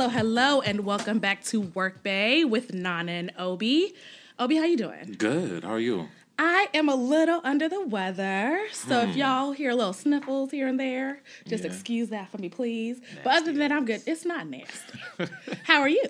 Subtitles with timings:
[0.00, 3.92] Hello, hello, and welcome back to Work Bay with Nana and Obi.
[4.38, 5.14] Obi, how you doing?
[5.18, 5.62] Good.
[5.62, 6.08] How are you?
[6.38, 9.18] I am a little under the weather, so if hmm.
[9.18, 11.70] y'all hear a little sniffles here and there, just Yeah.
[11.70, 13.02] excuse that for me, please.
[13.22, 14.02] but other than that, I'm good.
[14.06, 14.98] It's not nasty.
[15.64, 16.04] how are you?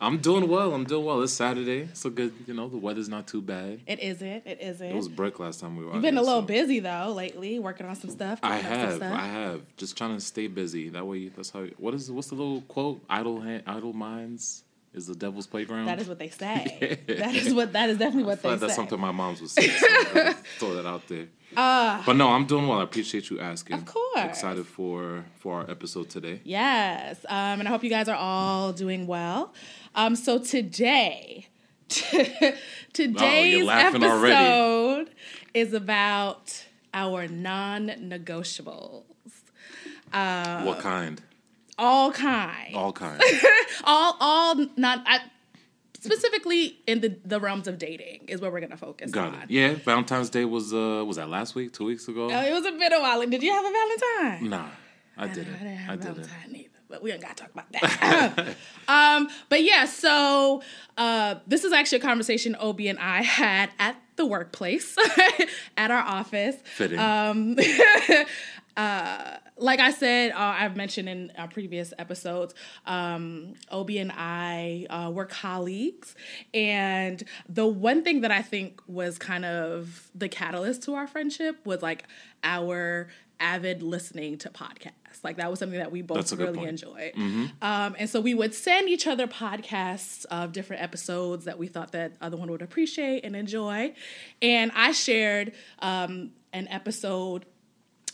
[0.00, 0.72] I'm doing well.
[0.72, 1.20] I'm doing well.
[1.22, 2.32] It's Saturday, so good.
[2.46, 3.80] You know, the weather's not too bad.
[3.86, 4.46] It isn't.
[4.46, 4.86] It isn't.
[4.90, 5.92] It was brick last time we were.
[5.92, 8.40] You've been a little so- busy though lately, working on some stuff.
[8.42, 8.96] I cooking up some have.
[8.96, 9.12] stuff.
[9.12, 9.60] I have.
[9.76, 10.88] Just trying to stay busy.
[10.88, 11.64] That way, that's how.
[11.76, 12.10] What is?
[12.10, 13.00] What's the little quote?
[13.10, 14.64] Idle hand, idle minds
[14.94, 15.86] is the devil's playground.
[15.86, 16.98] That is what they say.
[17.06, 17.72] That is what.
[17.74, 18.76] That is definitely what I they like that's say.
[18.76, 19.68] something my mom's would say.
[19.68, 21.26] So throw that out there.
[21.54, 22.80] But no, I'm doing well.
[22.80, 23.74] I appreciate you asking.
[23.74, 24.24] Uh, Of course.
[24.24, 26.40] Excited for for our episode today.
[26.44, 29.52] Yes, um, and I hope you guys are all doing well.
[29.94, 31.48] Um, so today,
[32.92, 35.10] today's laughing episode already.
[35.54, 39.02] is about our non-negotiables,
[40.12, 41.20] Uh, what kind?
[41.78, 43.22] all kind, All kind.
[43.84, 45.02] all all not.
[45.06, 45.20] I,
[46.04, 49.42] Specifically in the, the realms of dating is what we're gonna focus Got on.
[49.42, 49.50] it.
[49.50, 49.74] Yeah.
[49.74, 51.72] Valentine's Day was uh was that last week?
[51.72, 52.30] Two weeks ago?
[52.30, 53.26] Uh, it was a bit of a while.
[53.26, 54.50] Did you have a Valentine?
[54.50, 54.66] Nah,
[55.16, 55.54] I didn't.
[55.54, 56.14] I didn't I have a didn't.
[56.26, 58.56] Valentine either, but we don't gotta talk about that.
[58.88, 60.62] um, but yeah, so
[60.96, 64.96] uh, this is actually a conversation Obi and I had at the workplace,
[65.76, 66.56] at our office.
[66.76, 66.98] Fitting.
[66.98, 67.56] Um,
[68.76, 72.54] uh, like I said, uh, I've mentioned in our previous episodes,
[72.86, 76.14] um, Obi and I uh, were colleagues.
[76.54, 81.64] And the one thing that I think was kind of the catalyst to our friendship
[81.66, 82.04] was like
[82.42, 83.08] our
[83.40, 84.92] avid listening to podcasts.
[85.24, 87.12] Like that was something that we both That's a good really enjoyed.
[87.62, 91.92] Um, and so we would send each other podcasts of different episodes that we thought
[91.92, 93.94] that other one would appreciate and enjoy.
[94.40, 97.46] And I shared um, an episode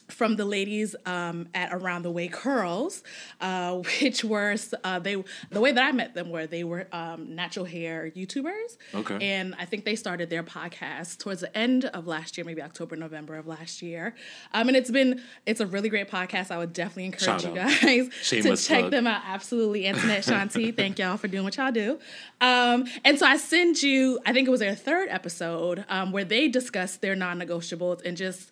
[0.08, 3.02] from the ladies um, at Around the Way Curls,
[3.40, 7.34] uh, which were uh, they the way that I met them were they were um,
[7.34, 8.76] natural hair YouTubers.
[8.94, 9.18] Okay.
[9.20, 12.96] And I think they started their podcast towards the end of last year, maybe October,
[12.96, 14.14] November of last year.
[14.54, 16.50] Um, and it's been it's a really great podcast.
[16.50, 18.08] I would definitely encourage Shout you guys
[18.42, 18.90] to check plug.
[18.92, 19.22] them out.
[19.26, 20.76] Absolutely, Antoinette Shanti.
[20.76, 21.98] thank y'all for doing what y'all do.
[22.40, 24.18] Um, and so I send you.
[24.24, 28.50] I think it was their third episode um, where they discussed their non-negotiables and just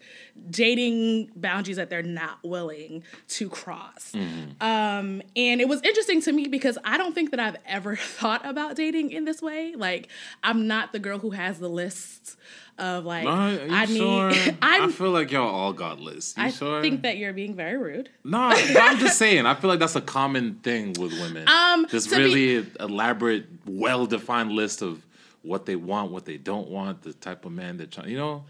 [0.51, 4.13] dating boundaries that they're not willing to cross.
[4.61, 8.45] Um, and it was interesting to me because I don't think that I've ever thought
[8.45, 9.75] about dating in this way.
[9.77, 10.09] Like,
[10.43, 12.37] I'm not the girl who has the lists
[12.79, 13.99] of like, you I need.
[13.99, 14.33] sure?
[14.63, 16.35] I feel like y'all all got lists.
[16.37, 16.83] You I sure?
[16.83, 18.09] think that you're being very rude.
[18.25, 19.47] No, but I'm just saying.
[19.47, 21.47] I feel like that's a common thing with women.
[21.49, 25.05] Um, this to be- really elaborate, well-defined list of
[25.43, 28.09] what they want, what they don't want, the type of man they're trying.
[28.09, 28.45] You know,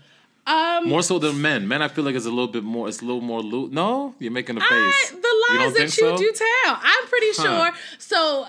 [0.46, 1.66] Um, more so than men.
[1.66, 2.86] Men, I feel like it's a little bit more.
[2.88, 3.42] It's a little more.
[3.42, 4.70] No, you're making a face.
[4.70, 5.16] I, the
[5.58, 6.16] lies don't that you so?
[6.18, 6.78] do tell.
[6.82, 7.42] I'm pretty Huh.
[7.42, 7.78] sure.
[7.98, 8.46] So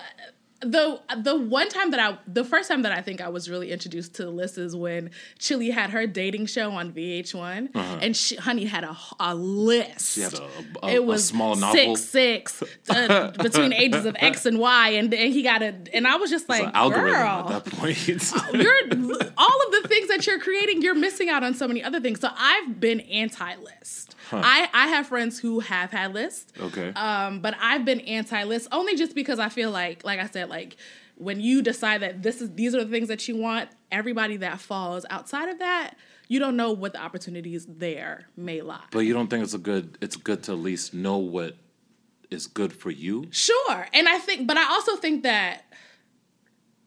[0.60, 3.70] the the one time that I the first time that I think I was really
[3.72, 8.36] introduced to the list is when Chili had her dating show on VH1 and she,
[8.36, 9.88] Honey had a, a list.
[9.90, 9.98] Uh-huh.
[9.98, 10.34] She had
[10.82, 11.96] a- a- it a was small novel.
[11.96, 16.06] six six uh, between ages of X and Y and, and he got a and
[16.06, 18.06] I was just like girl at that point.
[18.08, 22.00] you're all of the things that you're creating, you're missing out on so many other
[22.00, 22.20] things.
[22.20, 23.00] So I've been
[24.30, 24.70] anti-list.
[24.74, 26.52] I I have friends who have had lists.
[26.60, 26.90] okay.
[26.94, 30.76] Um, but I've been anti-list only just because I feel like, like I said, like
[31.16, 34.60] when you decide that this is these are the things that you want, everybody that
[34.60, 35.94] falls outside of that,
[36.28, 38.84] you don't know what the opportunities there may lie.
[38.90, 39.96] but you don't think it's a good?
[40.00, 41.56] It's good to at least know what
[42.30, 43.28] is good for you.
[43.30, 43.86] Sure.
[43.94, 45.62] And I think, but I also think that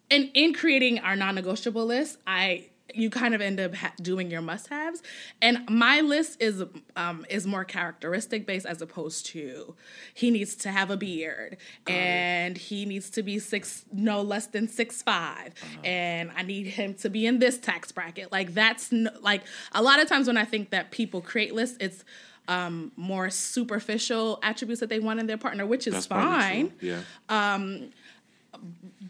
[0.10, 4.42] in in creating our non-negotiable list, I you kind of end up ha- doing your
[4.42, 5.02] must-haves,
[5.42, 6.64] and my list is
[6.96, 9.76] um, is more characteristic based as opposed to
[10.14, 11.58] he needs to have a beard
[11.88, 15.54] and he needs to be six no less than six five,
[15.84, 18.32] and I need him to be in this tax bracket.
[18.32, 19.44] Like that's n- like
[19.74, 22.04] a lot of times when I think that people create lists, it's
[22.48, 26.74] um, more superficial attributes that they want in their partner, which is That's fine.
[26.82, 27.02] Yeah.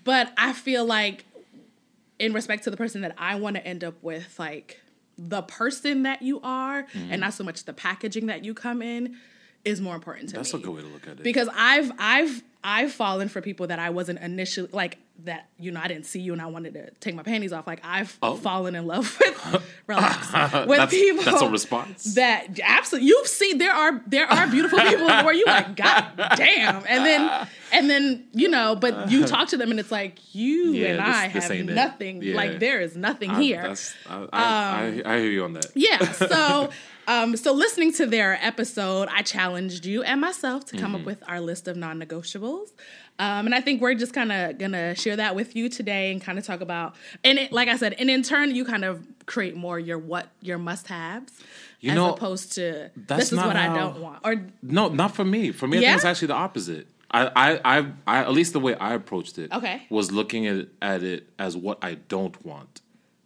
[0.03, 1.25] But I feel like,
[2.19, 4.79] in respect to the person that I want to end up with, like
[5.17, 7.11] the person that you are, Mm-hmm.
[7.11, 9.15] and not so much the packaging that you come in,
[9.65, 10.59] is more important to That's me.
[10.59, 11.23] That's a good way to look at it.
[11.23, 15.49] because I've I've I've fallen for people that I wasn't initially like that.
[15.59, 17.67] You know, I didn't see you and I wanted to take my panties off.
[17.67, 18.35] Like I've Oh.
[18.35, 20.27] fallen in love with relax
[20.67, 21.23] with that's, people.
[21.23, 22.15] that's a response.
[22.15, 26.05] That absolutely, you've seen there are there are beautiful people where you like, God
[26.35, 30.17] damn, and then and then you know, but you talk to them and it's like
[30.33, 32.21] you Yeah, and I this have nothing.
[32.21, 32.35] Yeah.
[32.35, 33.75] Like there is nothing I, here.
[34.07, 35.67] I, I, I, I hear you on that.
[35.75, 35.99] Yeah.
[36.13, 36.69] So,
[37.09, 41.21] um, so listening to their episode, I challenged you and myself to come up with
[41.27, 42.67] our list of non-negotiables.
[43.17, 46.21] Um, and I think we're just kind of gonna share that with you today and
[46.21, 49.05] kind of talk about, and it, like I said, and in turn, you kind of
[49.25, 51.33] create more your what your must haves,
[51.81, 54.19] You as know, opposed to that's this is what I don't want.
[54.23, 55.51] Or No, not for me.
[55.51, 55.87] For me, I Yeah?
[55.89, 56.87] think it's actually the opposite.
[57.11, 59.81] I, I, I, I, at least the way I approached it, Okay.
[59.89, 62.81] was looking at it, at it as what I don't want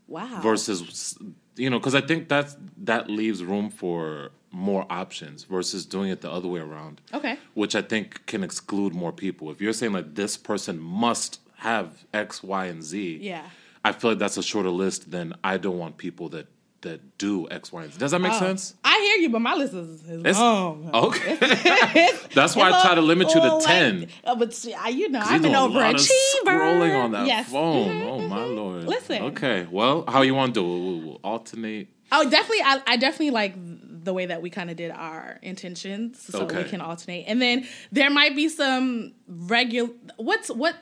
[0.08, 1.18] wow, versus,
[1.56, 6.22] you know, because I think that's that leaves room for more options versus doing it
[6.22, 7.02] the other way around.
[7.14, 7.38] Okay.
[7.56, 9.50] which I think can exclude more people.
[9.52, 13.48] If you're saying like this person must have X, Y, and Z, Yeah.
[13.86, 16.48] I feel like that's a shorter list than I don't want people that
[16.84, 18.00] that do X, Y, and Z.
[18.00, 18.76] Does that make Oh, sense?
[18.84, 20.90] I hear you, but my list is, is It's- long.
[20.94, 21.36] Okay.
[22.34, 24.08] That's why I try to limit you to Oh, like- 10.
[24.24, 26.46] uh, but you know, I'm an a lot of overachiever.
[26.46, 27.50] Scrolling on that yes.
[27.52, 27.90] phone.
[27.90, 28.56] Mhm, Oh my mhm.
[28.56, 28.84] lord.
[28.86, 29.24] Listen.
[29.24, 29.68] Okay.
[29.70, 30.80] Well, how you want to do it?
[30.80, 31.88] We'll, we'll alternate.
[32.12, 32.62] Oh, definitely.
[32.64, 36.64] I, I definitely like the way that we kind of did our intentions, so we
[36.66, 37.24] can alternate.
[37.28, 39.90] And then there might be some regular.
[40.18, 40.76] What's what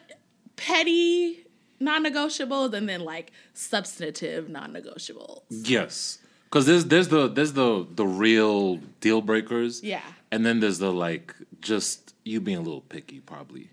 [0.56, 1.41] petty
[1.82, 5.42] non-negotiables, and then like substantive non-negotiables.
[5.50, 6.20] Yes.
[6.46, 9.82] Because there's there's the there's the the real deal breakers.
[9.84, 10.02] Yeah.
[10.32, 13.70] And then there's the like just you being a little picky, probably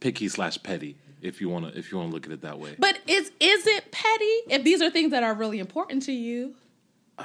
[0.00, 2.74] picky slash petty, if you wanna if you wanna look at it that way.
[2.78, 6.54] But is is it petty if these are things that are really important to you?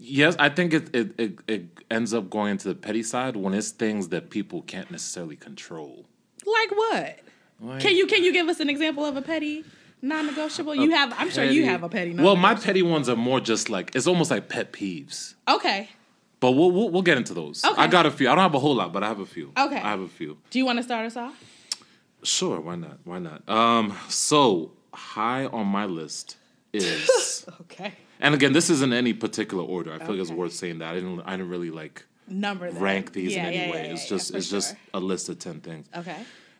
[0.00, 3.52] Yes, I think it it, it it ends up going into the petty side when
[3.52, 6.06] it's things that people can't necessarily control.
[6.46, 7.18] Like what?
[7.60, 9.64] Like, Can you can you give us an example of a petty
[10.00, 10.74] non-negotiable?
[10.76, 11.12] You have.
[11.18, 12.14] I'm sure you petty- have a petty.
[12.14, 15.34] Well, my petty ones are more just like it's almost like pet peeves.
[15.48, 15.88] Okay.
[16.40, 17.64] But we'll we'll, we'll get into those.
[17.64, 17.80] Okay.
[17.82, 18.28] I got a few.
[18.28, 19.52] I don't have a whole lot, but I have a few.
[19.58, 19.76] Okay.
[19.76, 20.38] I have a few.
[20.50, 21.34] Do you want to start us off?
[22.22, 22.98] Sure, why not?
[23.04, 23.48] Why not?
[23.48, 26.36] Um, so high on my list
[26.72, 27.92] is, Okay.
[28.20, 29.92] and again, this isn't any particular order.
[29.92, 30.38] I feel like it's Okay.
[30.38, 30.90] worth saying that.
[30.92, 31.20] I didn't.
[31.22, 32.82] I didn't really like Number them.
[32.82, 33.86] rank these Yeah, in any yeah, way.
[33.86, 34.78] yeah, it's yeah, just for it's just sure.
[34.94, 35.86] a list of ten things.
[35.96, 36.16] Okay.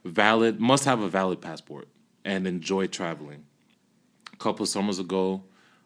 [0.08, 1.88] Valid must have a valid passport
[2.25, 3.44] and enjoy traveling.
[4.32, 5.43] A couple summers ago,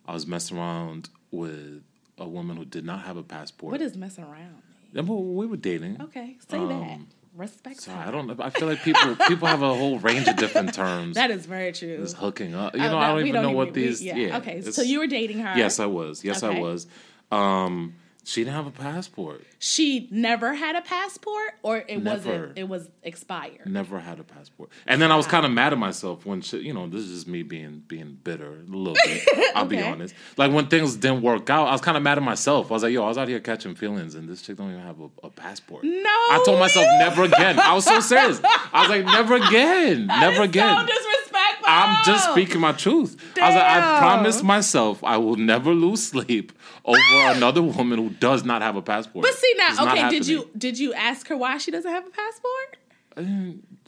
[0.06, 1.82] I was messing around with
[2.18, 3.72] a woman who did not have a passport.
[3.72, 5.06] What is messing around mean?
[5.06, 6.00] We- we were dating.
[6.00, 6.98] Okay, say that.
[7.34, 7.76] Respect.
[7.78, 8.40] Um, Sorry, I don't.
[8.42, 11.14] I feel like people people have a whole range of different terms.
[11.16, 11.98] That is very true.
[12.02, 12.76] It's hooking up.
[12.76, 14.02] You Uh, know, I don't even know even- what these.
[14.02, 14.36] Yeah.
[14.36, 14.60] Okay.
[14.60, 15.56] So you were dating her.
[15.56, 16.22] Yes, I was.
[16.22, 16.86] Yes, I was.
[17.30, 19.42] Um, she didn't have a passport.
[19.58, 22.16] She never had a passport, or it Never.
[22.16, 22.58] wasn't.
[22.58, 23.66] It was expired.
[23.66, 24.70] Never had a passport.
[24.86, 27.10] And then I was kind of mad at myself when she, you know, this is
[27.10, 29.22] just me being being bitter a little bit.
[29.56, 30.14] I'll be honest.
[30.36, 32.70] Like when things didn't work out, I was kind of mad at myself.
[32.70, 34.82] I was like, yo, I was out here catching feelings, and this chick don't even
[34.82, 35.84] have a, a passport.
[35.84, 35.90] No.
[36.08, 37.58] I told myself never again.
[37.58, 38.40] I was so serious.
[38.44, 40.78] I was like, never again, never again.
[40.78, 41.66] So disrespectful.
[41.66, 43.16] I'm just speaking my truth.
[43.40, 46.52] I was like, I promised myself I will never lose sleep
[46.84, 47.32] over ah!
[47.36, 49.24] another woman who does not have a passport.
[49.24, 50.08] But see now, okay.
[50.10, 52.76] Did you did you ask her why she doesn't have a passport?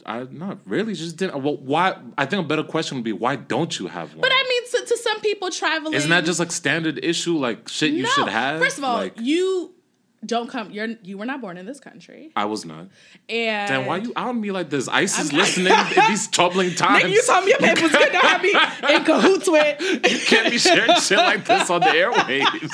[0.05, 1.41] I not really just didn't.
[1.41, 1.97] Well, why?
[2.17, 4.21] I think a better question would be why don't you have one?
[4.21, 7.37] But I mean, to, to some people traveling, Isn't that just like standard issue?
[7.37, 8.09] Like shit you no.
[8.09, 8.59] should have.
[8.59, 9.74] First of all, like, you
[10.25, 10.71] don't come.
[10.71, 12.87] You're you were not born in this country, I was not.
[13.29, 14.87] and Damn, why you out on me like this?
[14.87, 17.03] ICE is listening in these troubling times.
[17.03, 18.11] Nigga, you told me your papers good.
[18.11, 18.51] Don't have me
[18.95, 19.81] in cahoots with.
[19.81, 22.71] You can't be sharing shit like this on the airwaves.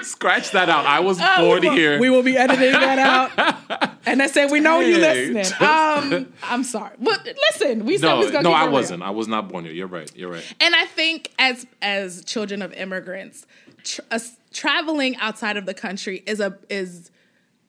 [0.04, 0.84] Scratch that out.
[0.86, 1.98] I was Oh, born we will- here.
[1.98, 3.90] We will be editing that out.
[4.06, 5.46] And I said, we know you listening.
[5.60, 8.68] Um, I'm sorry, but listen, we said we no, was gonna no, keep it I
[8.68, 9.02] wasn't.
[9.02, 9.72] I was not born here.
[9.74, 10.10] You're right.
[10.16, 10.54] You're right.
[10.60, 13.46] And I think as as children of immigrants,
[13.84, 17.10] tr- us traveling outside of the country is a is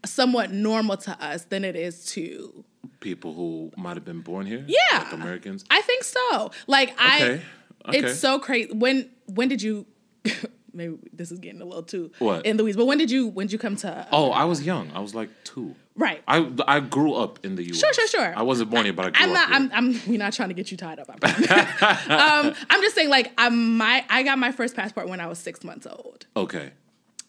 [0.06, 2.64] somewhat normal to us than it is to.
[3.00, 4.64] People who might have been born here.
[4.68, 5.00] Yeah.
[5.00, 5.66] like Americans.
[5.70, 6.52] I think so.
[6.68, 7.42] Like I, Okay.
[7.90, 7.98] Okay.
[8.00, 8.72] it's so crazy.
[8.74, 9.86] When when did you?
[10.74, 12.46] maybe this is getting a little too What?
[12.46, 12.78] in the weeds.
[12.78, 14.08] But when did you when did you come to?
[14.12, 14.92] Oh, I was young.
[14.94, 15.76] I was like two.
[15.96, 16.22] Right.
[16.28, 17.80] I I grew up in the U.S.
[17.80, 18.34] Sure, sure, sure.
[18.36, 19.48] I wasn't born here, but I grew I'm up not.
[19.50, 19.70] here.
[19.74, 19.96] I'm.
[19.96, 20.02] I'm.
[20.08, 21.10] We're not trying to get you tied up.
[21.10, 24.06] I um, I'm just saying, like, I'm my.
[24.10, 26.72] I got my first passport when I was six months old, okay,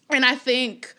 [0.09, 0.93] and I think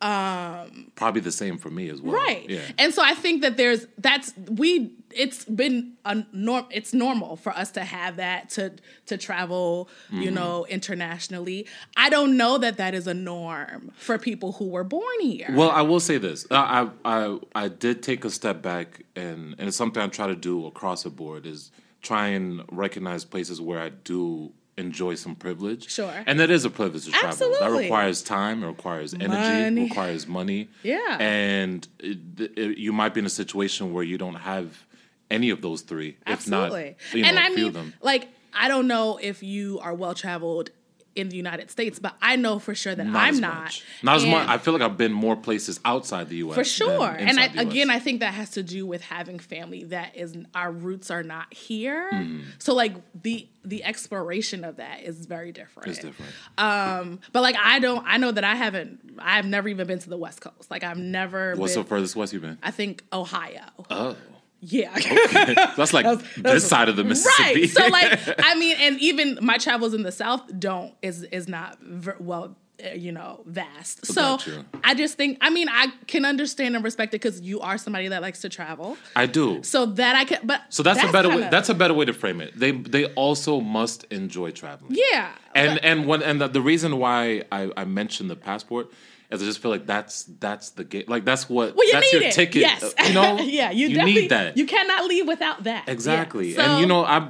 [0.00, 2.14] probably the same for me as well.
[2.14, 2.48] right.
[2.48, 2.60] Yeah.
[2.78, 4.92] And so I think that there's that's we.
[5.10, 6.66] It's been a norm.
[6.70, 8.72] It's normal for us to have that to
[9.06, 10.22] to travel, Mm-hmm.
[10.22, 11.66] you know, internationally.
[11.96, 15.48] I don't know that that is a norm for people who were born here.
[15.50, 16.46] Well, I will say this.
[16.50, 20.26] I, I I I did take a step back, and and it's something I try
[20.26, 21.70] to do across the board is
[22.02, 25.90] try and recognize places where I do enjoy some privilege.
[25.90, 26.12] Sure.
[26.26, 27.28] And that is a privilege to travel.
[27.28, 27.58] Absolutely.
[27.58, 28.62] That requires time.
[28.62, 29.28] It requires energy.
[29.28, 29.80] Money.
[29.82, 30.68] It requires money.
[30.82, 31.18] Yeah.
[31.20, 32.18] And it,
[32.56, 34.86] it, you might be in a situation where you don't have
[35.30, 36.96] any of those three, Absolutely.
[36.98, 37.94] if not, you know, and I a few mean, of them.
[38.00, 40.70] like, I don't know if you are well traveled
[41.18, 43.64] in the United States, but I know for sure that Not I'm not.
[43.64, 43.84] much.
[44.02, 44.48] Not as much.
[44.48, 46.54] I feel like I've been more places outside the U.S.
[46.54, 47.08] for sure.
[47.08, 50.70] And I, again, I think that has to do with having family that is our
[50.70, 52.10] roots are not here.
[52.12, 52.42] Mm-hmm.
[52.58, 55.88] So like the the exploration of that is very different.
[55.88, 56.32] it's different.
[56.56, 60.08] Um, but like I don't, I know that I haven't, I've never even been to
[60.08, 60.70] the West Coast.
[60.70, 61.54] Like I've never.
[61.54, 62.58] What's been, the furthest west you've been?
[62.62, 63.64] I think Ohio.
[63.90, 64.16] Oh,
[64.60, 64.92] Yeah.
[64.96, 65.54] okay.
[65.76, 67.60] that's like That's- this that's- side of the Mississippi.
[67.62, 67.70] Right.
[67.70, 71.78] So like, I mean, and even my travels in the South don't is is not
[71.80, 72.56] ver- well.
[72.84, 74.06] uh, You know, vast.
[74.06, 74.38] So.
[74.84, 78.08] I just think, I mean, I can understand and respect it because you are somebody
[78.08, 78.96] that likes to travel.
[79.16, 79.62] I do.
[79.62, 81.34] So that I can, but So that's, a better way.
[81.34, 82.50] kinda- That's a better way to frame it.
[82.58, 84.96] They they also must enjoy traveling.
[85.12, 85.30] yeah.
[85.54, 88.90] And but- and when and the, the reason why I, I mentioned the passport
[89.30, 91.04] is I just feel like that's that's the game.
[91.06, 92.32] Like that's what well, you that's your it.
[92.32, 92.62] ticket.
[92.62, 92.82] Yes.
[92.82, 93.38] uh, You know.
[93.42, 93.70] yeah.
[93.70, 94.56] You, you definitely need that.
[94.56, 95.84] You cannot leave without that.
[95.86, 95.92] Yeah.
[95.92, 96.54] Exactly.
[96.54, 97.28] So- and you know, I've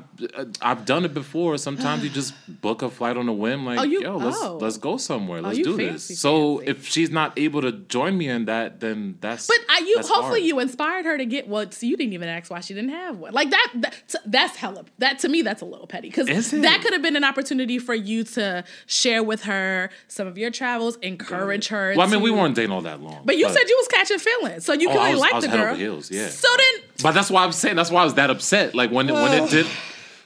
[0.62, 1.58] I've done it before.
[1.58, 4.58] Sometimes you just book a flight on a whim, like, Oh, you- yo, let's oh.
[4.60, 5.42] let's go somewhere.
[5.42, 6.20] Let's you do fancy, this.
[6.20, 6.70] So fancy.
[6.70, 10.40] if she's not able to join me in that, then that's But I, you hopefully
[10.40, 10.42] hard.
[10.42, 11.70] you inspired her to get well.
[11.70, 13.32] So you didn't even ask why she didn't have one.
[13.32, 13.72] Like that.
[13.76, 14.84] that that's hella.
[14.98, 17.94] That to me, that's a little petty because that could have been an opportunity for
[17.94, 21.87] you to share with her some of your travels, encourage her.
[21.96, 23.22] Well, I mean, we weren't dating all that long.
[23.24, 25.36] But you said you was catching feelings, so you Oh, I clearly was- liked I
[25.36, 25.74] was the girl.
[25.74, 26.28] heels, yeah.
[26.28, 27.76] So then, But that's why I'm saying.
[27.76, 28.74] That's why I was that upset.
[28.74, 29.66] Like when it, when it did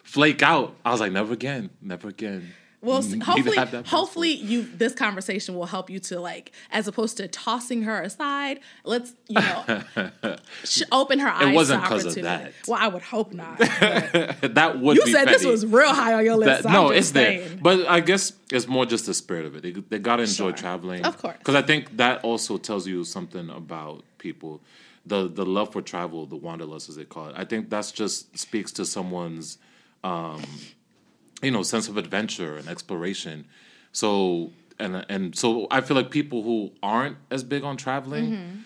[0.02, 2.52] flake out, I was like, never again, never again.
[2.83, 7.83] Well, hopefully, hopefully you this conversation will help you to like, as opposed to tossing
[7.83, 8.61] her aside.
[8.85, 9.83] Let's you know,
[10.65, 11.49] sh- open her eyes.
[11.49, 12.53] It wasn't because of that.
[12.67, 13.59] Well, I would hope not.
[13.59, 16.65] that would You said this was real high on your list.
[16.65, 17.49] That- so no, it's there.
[17.61, 19.62] But I guess it's more just the spirit of it.
[19.62, 20.53] They, they got to enjoy Sure.
[20.53, 21.05] traveling.
[21.05, 21.37] Of course.
[21.39, 24.61] Because I think that also tells you something about people.
[25.07, 27.35] The the love for travel, the wanderlust as they call it.
[27.37, 29.59] I think that's just speaks to someone's
[30.05, 30.43] um,
[31.43, 33.47] you know, sense of adventure and exploration.
[33.93, 38.59] So and and so I feel like people who aren't as big on traveling Mm-hmm.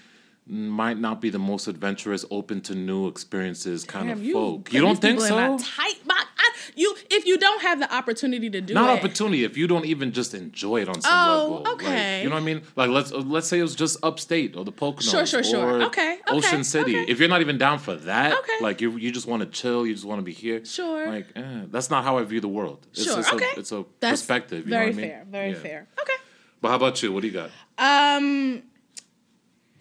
[0.49, 4.73] Might not be the most adventurous, open to new experiences kind Damn, of you folk.
[4.73, 5.59] You don't think so?
[5.59, 6.25] tight box.
[6.39, 9.67] I, you, if you don't have the opportunity to do Not it, opportunity if you
[9.67, 11.63] don't even just enjoy it on some Oh, level.
[11.65, 12.23] Like, okay.
[12.23, 12.63] you know what I mean?
[12.77, 15.11] Like let's uh, let's say it was just upstate or the Poconos.
[15.11, 15.81] Sure, sure, sure.
[15.81, 16.97] or Okay, Ocean City.
[17.01, 17.11] okay.
[17.11, 18.59] If you're not even down for that, Okay.
[18.61, 20.65] like you you just want to chill, you just want to be here.
[20.65, 21.09] Sure.
[21.09, 22.87] Like eh, that's not how I view the world.
[22.93, 24.65] It's, sure, it's okay, A, it's a That's perspective.
[24.67, 25.11] You very know what I mean?
[25.11, 25.59] fair, very Yeah.
[25.59, 25.89] fair.
[26.03, 26.13] Okay.
[26.61, 27.13] But how about you?
[27.13, 27.51] What do you got?
[27.79, 28.63] Um,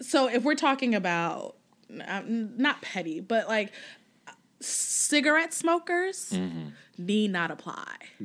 [0.00, 1.56] so if we're talking about
[2.06, 3.72] um, not petty, but like
[4.60, 6.68] cigarette smokers Mm-hmm.
[6.98, 7.84] need not apply.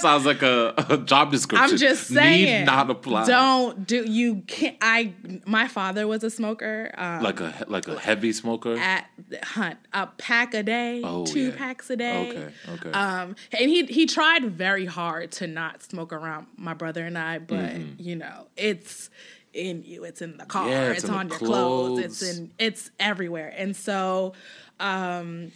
[0.00, 1.70] Sounds like a, a job description.
[1.70, 3.26] I'm just saying, Need not apply.
[3.26, 4.76] Don't do you can't.
[4.80, 5.12] I
[5.46, 6.90] my father was a smoker.
[6.98, 8.76] Um, like a like a heavy smoker.
[8.76, 9.06] at
[9.42, 11.56] hunt a pack a day, Oh, two yeah.
[11.56, 12.28] packs a day.
[12.30, 12.90] Okay, okay.
[12.90, 17.38] Um, and he he tried very hard to not smoke around my brother and I,
[17.38, 18.02] but Mm-hmm.
[18.02, 19.10] you know it's
[19.56, 22.90] in you, it's in the car, Yeah, it's, it's on your clothes, it's in it's
[23.00, 24.34] everywhere, and so.
[24.78, 25.52] Um,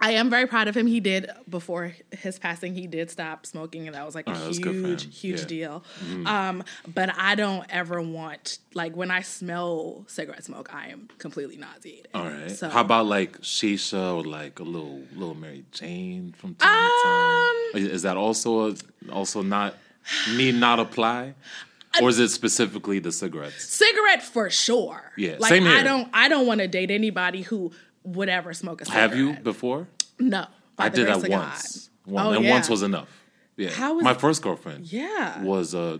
[0.00, 0.86] I am very proud of him.
[0.86, 2.72] He did before his passing.
[2.72, 5.46] He did stop smoking, and that was like a Oh, good huge, huge Yeah.
[5.46, 5.84] deal.
[6.24, 11.56] Um, but I don't ever want like when I smell cigarette smoke, I am completely
[11.56, 12.06] nauseated.
[12.14, 12.48] All right.
[12.52, 16.90] So How about like shisha or like a little little Mary Jane from time Um,
[17.72, 17.90] to time?
[17.96, 18.74] Is that also a,
[19.10, 19.74] also not
[20.36, 21.34] need not apply,
[22.02, 23.64] or is it specifically the cigarettes?
[23.64, 25.12] cigarette for sure.
[25.16, 27.72] Yeah, like same I don't I don't want to date anybody who
[28.04, 29.10] would ever smoke a cigarette.
[29.10, 29.88] Have you before?
[30.18, 30.46] No.
[30.78, 31.90] I did that once.
[32.04, 32.50] One, Oh, and yeah.
[32.52, 33.08] once was enough.
[33.56, 33.70] Yeah.
[33.70, 35.42] How was- My first girlfriend Yeah.
[35.42, 35.98] was uh,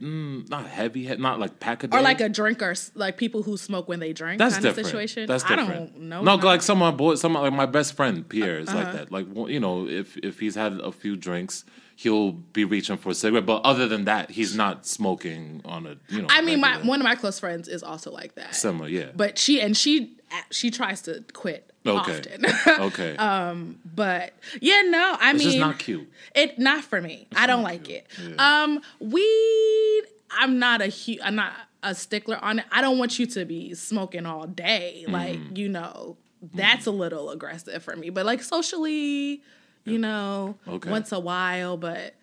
[0.00, 1.96] mm, not heavy, not like pack a day.
[1.96, 4.84] or like a drinker, like people who smoke when they drink That's kind different.
[4.86, 5.26] of situation.
[5.26, 5.94] That's I different.
[5.94, 6.22] don't know.
[6.22, 8.78] No, like some of my boys, some of, like my best friend Pierre is Uh-huh.
[8.78, 9.10] like that.
[9.10, 11.64] Like you know, if if he's had a few drinks,
[11.98, 13.44] he'll be reaching for a cigarette.
[13.44, 16.28] But other than that, he's not smoking on a you know.
[16.30, 18.54] I mean, my one of my close friends is also like that.
[18.54, 19.06] similar, yeah.
[19.16, 20.16] but she and she
[20.50, 22.46] she tries to quit okay, often.
[22.82, 23.16] okay.
[23.84, 26.08] but yeah, no, I it's mean, not cute.
[26.36, 27.26] It not for me.
[27.34, 28.04] I don't like cute.
[28.20, 28.38] it.
[28.40, 30.02] Um, weed.
[30.30, 31.52] I'm not a hu- I'm not
[31.82, 32.66] a stickler on it.
[32.70, 35.04] I don't want you to be smoking all day.
[35.08, 35.56] Like Mm-hmm.
[35.56, 36.16] you know,
[36.54, 38.10] that's a little aggressive for me.
[38.10, 39.42] But like socially,
[39.88, 40.90] you know, Okay.
[40.90, 41.76] once a while.
[41.76, 42.14] But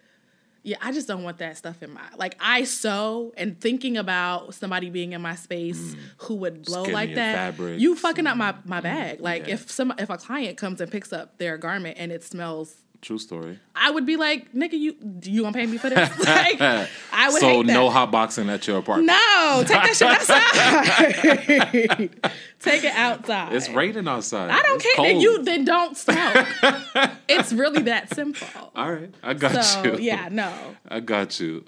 [0.64, 2.36] yeah, I just don't want that stuff in my like.
[2.40, 7.16] I sew and thinking about somebody being in my space who would blow Skin like
[7.16, 7.60] that.
[7.60, 9.22] You fucking up my my bag.
[9.22, 9.54] Like yeah.
[9.56, 13.18] if some if a client comes and picks up their garment and it smells True
[13.20, 13.60] story.
[13.76, 16.10] I would be like, nigga, you you gonna pay me for this?
[16.26, 16.88] like, I
[17.32, 19.08] would So no hot boxing at your apartment.
[19.08, 22.10] No, take that shit outside.
[22.60, 23.54] take it outside.
[23.54, 24.50] It's raining outside.
[24.50, 25.06] I don't It's care.
[25.06, 26.48] Then you then don't smoke.
[27.28, 28.48] it's really that simple.
[28.76, 29.98] All right, I got So you.
[30.00, 30.52] yeah, no.
[30.88, 31.64] I got you.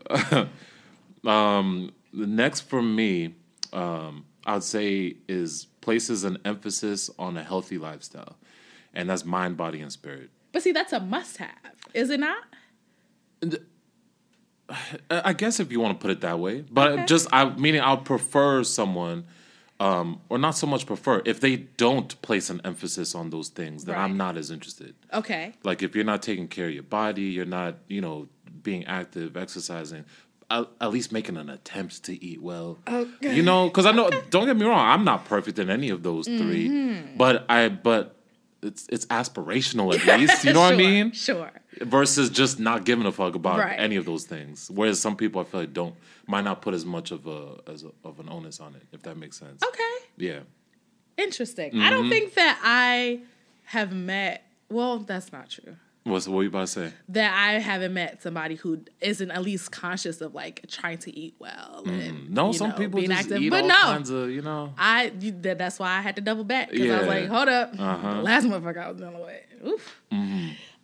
[1.25, 3.35] um, the next for me,
[3.73, 8.37] um, I'd say is places an emphasis on a healthy lifestyle,
[8.93, 10.29] and that's mind, body, and spirit.
[10.57, 11.51] But see, that's a must-have,
[11.93, 12.43] is it not?
[14.71, 17.05] I I guess if you want to put it that way, but Okay.
[17.05, 19.25] just I meaning I'll prefer someone,
[19.79, 23.85] um, or not so much prefer if they don't place an emphasis on those things,
[23.85, 24.03] then Right.
[24.03, 24.95] I'm not as interested.
[25.13, 25.53] Okay.
[25.63, 28.27] Like if you're not taking care of your body, you're not you know
[28.63, 30.05] being active, exercising.
[30.49, 33.35] At, at least making an attempt to eat well, Okay.
[33.35, 34.09] you know, because I know.
[34.31, 37.17] Don't get me wrong, I'm not perfect in any of those 3 Mm-hmm.
[37.17, 38.15] but I but
[38.63, 40.43] it's it's aspirational at least.
[40.45, 41.11] You know what I mean?
[41.11, 41.51] Sure.
[41.81, 43.79] versus just not giving a fuck about Right.
[43.79, 44.69] any of those things.
[44.73, 45.95] Whereas some people I feel like don't
[46.27, 49.01] might not put as much of a as a, of an onus on it, if
[49.03, 49.61] that makes sense.
[49.63, 49.95] Okay.
[50.17, 50.39] Yeah.
[51.17, 51.71] Interesting.
[51.73, 51.89] I Mm-hmm.
[51.89, 53.19] don't think that I
[53.65, 54.43] have met.
[54.69, 55.75] Well, that's not true.
[56.07, 56.93] What's what you about to say?
[57.09, 61.35] That I haven't met somebody who isn't at least conscious of like trying to eat
[61.39, 62.33] well and Mm-hmm.
[62.33, 63.41] No, some know, people being just active.
[63.41, 64.73] eat but all no, kinds of you know.
[64.77, 67.49] I you, that, that's why I had to double back because I was like, hold
[67.49, 68.13] up, Uh-huh.
[68.15, 69.67] the last motherfucker I was dealing with.
[69.67, 69.95] Oof.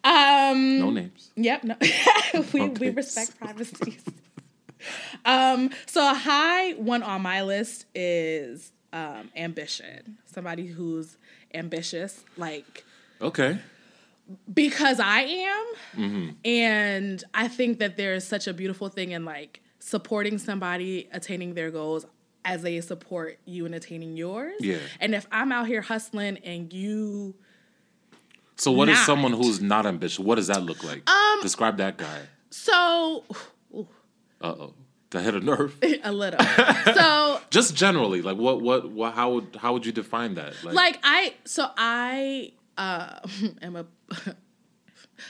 [0.05, 0.79] Um.
[0.79, 1.31] No names.
[1.37, 1.63] Yep.
[1.63, 1.75] No.
[2.53, 3.97] we we respect privacy.
[5.25, 5.69] um.
[5.85, 10.17] So a high one on my list is um ambition.
[10.25, 11.17] Somebody who's
[11.53, 12.83] ambitious, like
[13.21, 13.59] Okay.
[14.53, 15.65] Because I am,
[15.97, 16.29] Mm-hmm.
[16.45, 21.53] and I think that there is such a beautiful thing in like supporting somebody attaining
[21.53, 22.05] their goals
[22.45, 24.55] as they support you in attaining yours.
[24.59, 24.77] Yeah.
[24.99, 27.35] And if I'm out here hustling and you
[28.55, 29.05] So what is Not.
[29.05, 30.19] someone who's not ambitious?
[30.19, 31.07] What does that look like?
[31.09, 32.21] Um, Describe that guy.
[32.49, 33.23] so
[34.41, 34.73] Uh oh.
[35.11, 35.77] To hit a nerve.
[36.03, 36.39] a little.
[36.95, 40.53] so Just generally, like what what what how would how would you define that?
[40.63, 43.19] like I so I uh
[43.61, 43.85] am a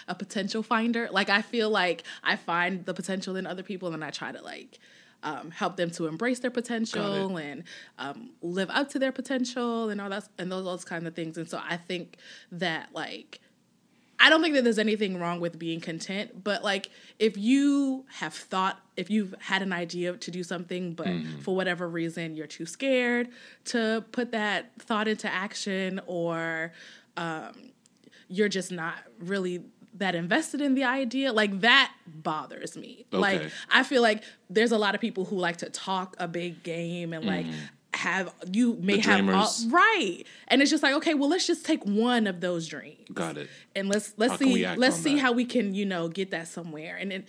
[0.08, 1.10] a potential finder.
[1.12, 4.42] Like I feel like I find the potential in other people and I try to
[4.42, 4.80] like
[5.24, 7.64] um, help them to embrace their potential and
[7.98, 11.38] um, live up to their potential and all that and those those kind of things.
[11.38, 12.18] And so I think
[12.52, 13.40] that like
[14.20, 18.34] I don't think that there's anything wrong with being content, but like if you have
[18.34, 21.08] thought, if you've had an idea to do something, but
[21.42, 23.30] for whatever reason you're too scared
[23.66, 26.72] to put that thought into action, or
[27.18, 27.54] um,
[28.28, 29.64] you're just not really
[29.96, 33.06] that invested in the idea, like that bothers me.
[33.12, 36.64] Like I feel like there's a lot of people who like to talk a big
[36.64, 37.46] game and like
[37.94, 41.84] have you may have all, right, and it's just like okay, well let's just take
[41.86, 43.08] one of those dreams.
[43.14, 43.50] Got it.
[43.76, 45.22] and let's let's How see let's see that?
[45.22, 46.98] how we can you know get that somewhere.
[47.00, 47.26] And then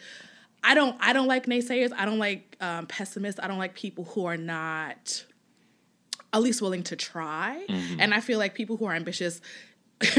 [0.63, 1.93] i don't i don't like naysayers.
[1.97, 3.41] I don't like um, pessimists.
[3.43, 5.25] I don't like people who are not
[6.33, 7.65] at least willing to try.
[7.69, 8.01] Mm-hmm.
[8.01, 9.41] and i feel like people who are ambitious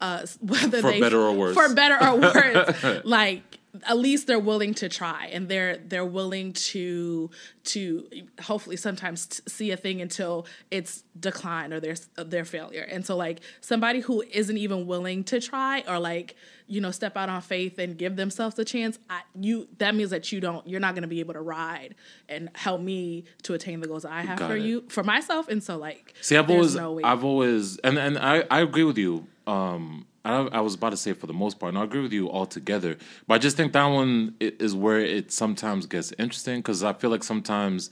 [0.00, 1.54] uh, whether For they better or worse.
[1.54, 6.52] for better or worse like at least they're willing to try and they're they're willing
[6.52, 7.30] to
[7.64, 8.08] to
[8.42, 13.16] hopefully sometimes t- see a thing until it's decline or their their failure and so
[13.16, 16.34] like somebody who isn't even willing to try or like
[16.66, 20.10] you know step out on faith and give themselves a chance I, you that means
[20.10, 21.94] that you don't you're not going to be able to ride
[22.28, 24.62] and help me to attain the goals I have Got for it.
[24.62, 27.02] you for myself and so like See, I've always, no way.
[27.04, 29.26] I've always, and and I, I agree with you.
[29.46, 32.12] Um, I, I was about to say for the most part, and I agree with
[32.12, 32.96] you altogether.
[33.26, 37.10] But I just think that one is where it sometimes gets interesting because I feel
[37.10, 37.90] like sometimes,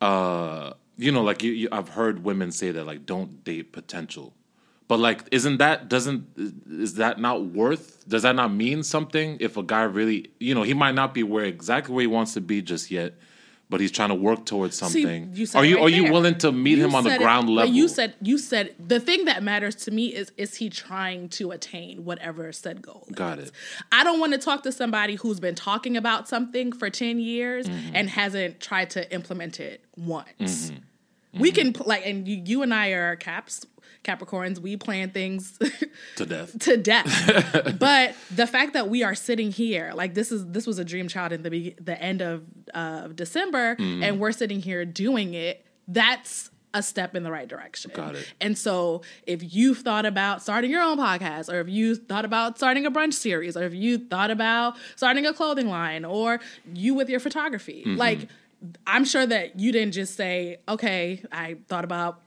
[0.00, 4.34] uh, you know, like you, you, I've heard women say that like don't date potential.
[4.88, 6.26] But like, isn't that doesn't
[6.70, 8.08] is that not worth?
[8.08, 9.36] Does that not mean something?
[9.40, 12.34] If a guy really, you know, he might not be where exactly where he wants
[12.34, 13.14] to be just yet,
[13.68, 15.30] but he's trying to work towards See, something.
[15.34, 17.20] you said are you right are you willing to meet You him on the said
[17.20, 17.74] it- ground level?
[17.74, 21.50] You said you said the thing that matters to me is is he trying to
[21.50, 23.06] attain whatever said goal.
[23.12, 23.48] Got is.
[23.48, 23.54] it.
[23.92, 27.66] I don't want to talk to somebody who's been talking about something for ten years
[27.66, 27.96] Mm-hmm.
[27.96, 30.26] and hasn't tried to implement it once.
[30.70, 30.76] Mm-hmm.
[31.38, 33.64] We can like, and you, you and I are Caps,
[34.04, 34.58] Capricorns.
[34.58, 35.58] We plan things
[36.16, 36.58] to death.
[36.60, 37.76] to death.
[37.78, 41.08] but the fact that we are sitting here, like this is this was a dream
[41.08, 42.44] child in the be- the end of
[42.74, 44.02] uh, December, Mm.
[44.04, 45.64] and we're sitting here doing it.
[45.88, 47.90] That's a step in the right direction.
[47.94, 48.30] Got it.
[48.40, 52.58] And so, if you've thought about starting your own podcast, or if you thought about
[52.58, 56.38] starting a brunch series, or if you thought about starting a clothing line, or
[56.74, 57.96] you with your photography, Mm-hmm.
[57.98, 58.28] like
[58.86, 62.20] I'm sure that you didn't just say, "Okay, I thought about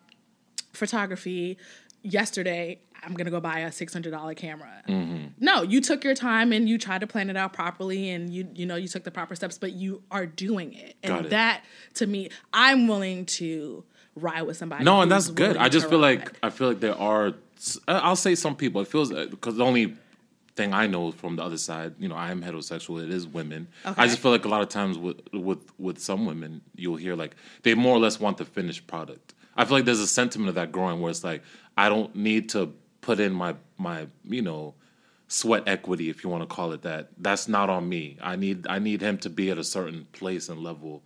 [0.74, 1.58] photography
[2.02, 4.84] yesterday I'm gonna go buy a six hundred dollar camera.
[4.88, 5.28] Mm-hmm.
[5.40, 8.48] No, you took your time and you tried to plan it out properly, and you
[8.54, 11.30] you know you took the proper steps, but you are doing it, and it.
[11.30, 11.64] that
[11.96, 13.84] to me, I'm willing to
[14.16, 14.84] ride with somebody.
[14.84, 15.58] No, and that's good.
[15.58, 16.20] I just feel ride.
[16.20, 17.34] like I feel like there are.
[17.88, 18.82] I'll say some people.
[18.82, 19.96] It feels because the only
[20.60, 23.02] thing I know from the other side, you know, I am heterosexual.
[23.04, 23.62] It is women.
[23.86, 24.02] Okay.
[24.02, 27.16] I just feel like a lot of times with with with some women, you'll hear
[27.16, 29.34] like they more or less want the finished product.
[29.56, 31.42] I feel like there's a sentiment of that growing where it's like
[31.78, 32.62] I don't need to
[33.02, 34.74] put in my my you know
[35.30, 38.66] sweat equity if you want to call it that that's not on me i need
[38.68, 41.04] i need him to be at a certain place and level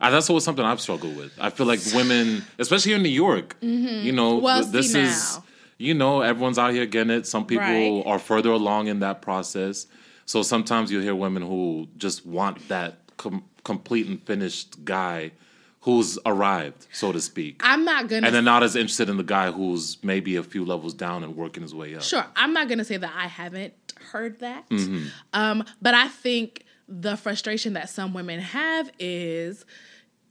[0.00, 3.18] and that's always something i've struggled with i feel like women especially here in new
[3.26, 4.44] york you know Mm-hmm.
[4.44, 5.44] Well, this is now.
[5.78, 7.26] You know everyone's out here getting it.
[7.26, 8.02] Some people Right.
[8.06, 9.86] are further along in that process.
[10.24, 15.32] So sometimes you hear women who just want that com- complete and finished guy
[15.80, 17.60] who's arrived so to speak.
[17.64, 20.64] I'm not gonna and they're not as interested in the guy who's maybe a few
[20.64, 22.02] levels down and working his way up.
[22.02, 23.74] Sure, I'm not gonna say that I haven't
[24.10, 25.06] heard that, Mm-hmm.
[25.32, 29.64] um, but I think the frustration that some women have is,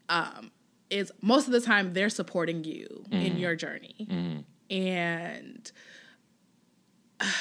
[0.10, 0.52] um,
[0.90, 3.26] is most of the time they're supporting you Mm-hmm.
[3.26, 5.72] in your journey, and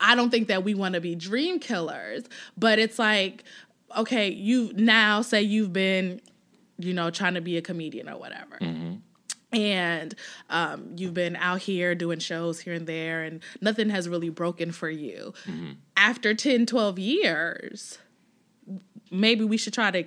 [0.00, 2.24] I don't think that we want to be dream killers,
[2.56, 3.44] but it's like,
[3.96, 6.20] okay, you now say you've been,
[6.78, 8.58] you know, trying to be a comedian or whatever.
[9.52, 10.14] And
[10.50, 14.72] um, you've been out here doing shows here and there, and nothing has really broken
[14.72, 15.32] for you.
[15.96, 17.98] After 10, 12 years,
[19.12, 20.04] maybe we should try to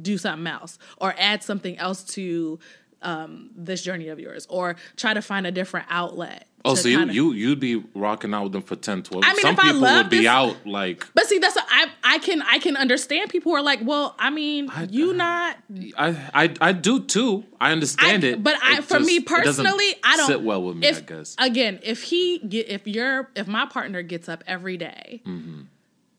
[0.00, 2.58] do something else or add something else to
[3.04, 6.48] um, this journey of yours or try to find a different outlet.
[6.66, 9.22] Oh, so you, kinda- you you'd be rocking out with them for 10, 12.
[9.22, 11.54] I mean, Some if I people love would be this- out like But see, that's
[11.54, 15.12] what I I can I can understand people who are like, well, I mean, you
[15.12, 15.58] not.
[15.98, 17.44] I I I do too.
[17.60, 18.42] I understand I- it.
[18.42, 20.86] But I, It for me just- doesn't personally, I don't sit well with me.
[20.86, 21.36] If, I guess.
[21.38, 25.60] again, if he get if you're if my partner gets up every day Mm-hmm.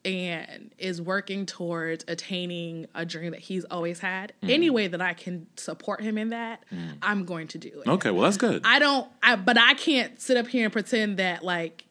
[0.05, 4.49] And is working towards attaining a dream that he's always had, Mm-hmm.
[4.53, 6.63] any way that I can support him in that,
[7.01, 7.89] I'm going to do it.
[7.89, 8.61] Okay, well that's good.
[8.63, 9.09] I don't.
[9.23, 11.85] I but I can't sit up here and pretend that like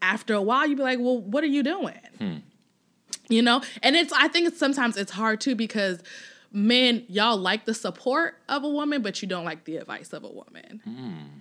[0.00, 1.98] after a while you'd be like, well, what are you doing?
[2.18, 2.36] Hmm.
[3.28, 4.12] You know, and it's.
[4.12, 6.02] I think it's sometimes it's hard too because
[6.50, 10.24] men y'all like the support of a woman, but you don't like the advice of
[10.24, 10.80] a woman,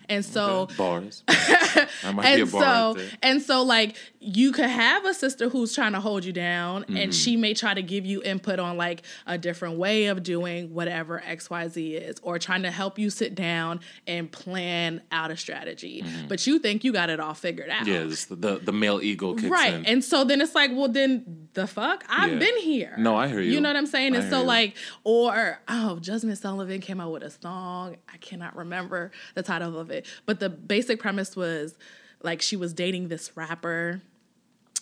[0.09, 0.67] and so.
[0.77, 1.23] Bars.
[1.27, 5.93] be a And bar so, and so, like you could have a sister who's trying
[5.93, 6.97] to hold you down, Mm-hmm.
[6.97, 10.73] and she may try to give you input on like a different way of doing
[10.73, 15.31] whatever X Y Z is, or trying to help you sit down and plan out
[15.31, 16.03] a strategy.
[16.27, 18.09] But you think you got it all figured out, Mm-hmm.
[18.09, 19.73] Yeah, the, the the male ego right?
[19.73, 19.85] in.
[19.85, 22.39] And so then it's like, well, then the fuck, I've Yeah.
[22.39, 22.95] been here.
[22.97, 23.51] No, I hear you.
[23.53, 24.15] You know what I'm saying?
[24.15, 24.45] I and so you.
[24.45, 24.75] like,
[25.07, 27.95] or oh, Jazmine Sullivan came out with a song.
[28.13, 31.77] I cannot remember the title of it, but the basic premise was
[32.21, 34.01] like she was dating this rapper.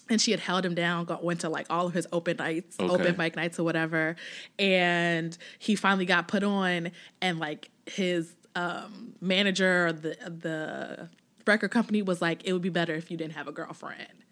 [0.09, 2.75] And she had held him down, got, went to like all of his open nights,
[2.79, 2.91] Okay.
[2.91, 4.15] open mic nights or whatever.
[4.59, 11.09] And he finally got put on, and like his um, manager, the the
[11.47, 14.24] record company was like, it would be better if you didn't have a girlfriend,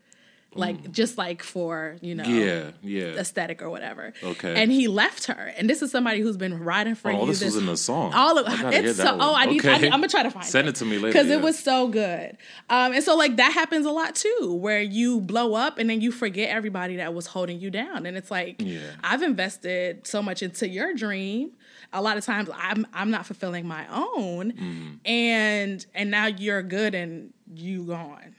[0.55, 3.19] like just like for you know, yeah, yeah.
[3.19, 4.13] aesthetic or whatever.
[4.23, 4.61] Okay.
[4.61, 5.53] And he left her.
[5.57, 7.27] And this is somebody who's been riding for Oh, you.
[7.27, 8.13] this was in the song.
[8.13, 9.17] All of I gotta hear it's so.
[9.19, 9.65] Oh, I need.
[9.65, 10.49] I, am gonna try to find it.
[10.49, 11.35] Send it to me later, because yeah.
[11.35, 12.37] it was so good.
[12.69, 16.01] Um, and so like that happens a lot too, where you blow up and then
[16.01, 18.79] you forget everybody that was holding you down, and it's like Yeah.
[19.03, 21.51] I've invested so much into your dream.
[21.95, 24.93] A lot of times I'm I'm not fulfilling my own, Mm-hmm.
[25.05, 28.35] and and now you're good and you gone.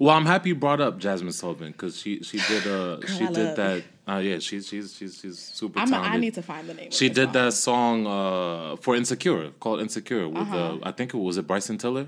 [0.00, 3.32] Well, I'm happy you brought up Jazmine Sullivan because she she did uh she I
[3.32, 3.82] did love that.
[4.08, 5.88] Uh, yeah, she's she's she's she's super I'm.
[5.88, 6.14] talented.
[6.14, 6.90] I need to find the name.
[6.90, 7.32] She did song.
[7.34, 10.56] that song uh, for Insecure called Insecure with Uh-huh.
[10.56, 12.06] uh, I think it was it Bryson Tiller.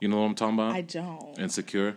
[0.00, 0.74] You know what I'm talking about?
[0.74, 1.38] I don't.
[1.38, 1.96] Insecure.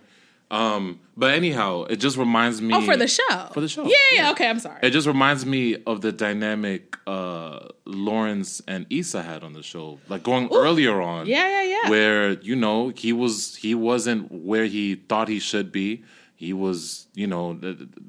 [0.51, 2.73] Um, but anyhow, it just reminds me.
[2.73, 3.49] Oh, for the show.
[3.53, 4.17] For the show, Yeah, yeah.
[4.23, 4.31] yeah.
[4.31, 4.79] Okay, I'm sorry.
[4.83, 9.99] It just reminds me of the dynamic uh, Lawrence and Issa had on the show,
[10.07, 11.25] like going earlier on.
[11.27, 11.89] Yeah, yeah, yeah.
[11.89, 16.03] Where you know he was he wasn't where he thought he should be.
[16.35, 17.59] He was you know,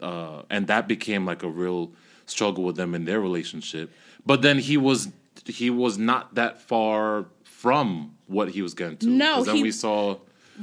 [0.02, 1.92] uh, and that became like a real
[2.26, 3.90] struggle with them in their relationship.
[4.26, 5.08] But then he was
[5.46, 9.06] he was not that far from what he was getting to.
[9.08, 10.18] No, then he- we saw.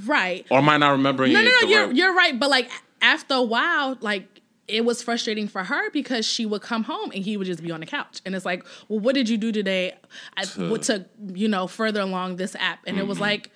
[0.05, 0.45] Right.
[0.49, 1.33] Or am I not remembering?
[1.33, 1.67] No, no, no.
[1.67, 2.39] You're right- you're right.
[2.39, 2.69] But like
[3.01, 4.27] after a while, like
[4.67, 7.69] it was frustrating for her because she would come home and he would just be
[7.71, 9.93] on the couch, and it's like, well, what did you do today?
[10.37, 13.23] I, To- to you know further along this app, and it was mm-hmm.
[13.23, 13.51] like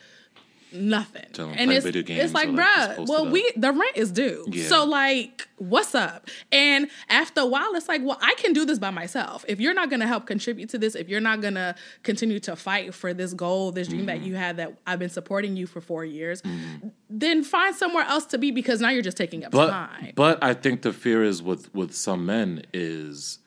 [0.71, 1.25] nothing.
[1.34, 4.12] Tell him and play it's video it's like, like, bruh, well, we the rent is
[4.12, 4.67] due, Yeah.
[4.67, 5.47] so like.
[5.58, 6.30] what's up?
[6.51, 9.43] And after a while, it's like, well, I can do this by myself.
[9.47, 12.39] If you're not going to help contribute to this, if you're not going to continue
[12.41, 14.27] to fight for this goal, this dream that mm-hmm.
[14.27, 16.89] you had that I've been supporting you for four years, mm-hmm.
[17.10, 20.13] then find somewhere else to be because now you're just taking up but time.
[20.15, 23.39] but I think the fear is with with some men is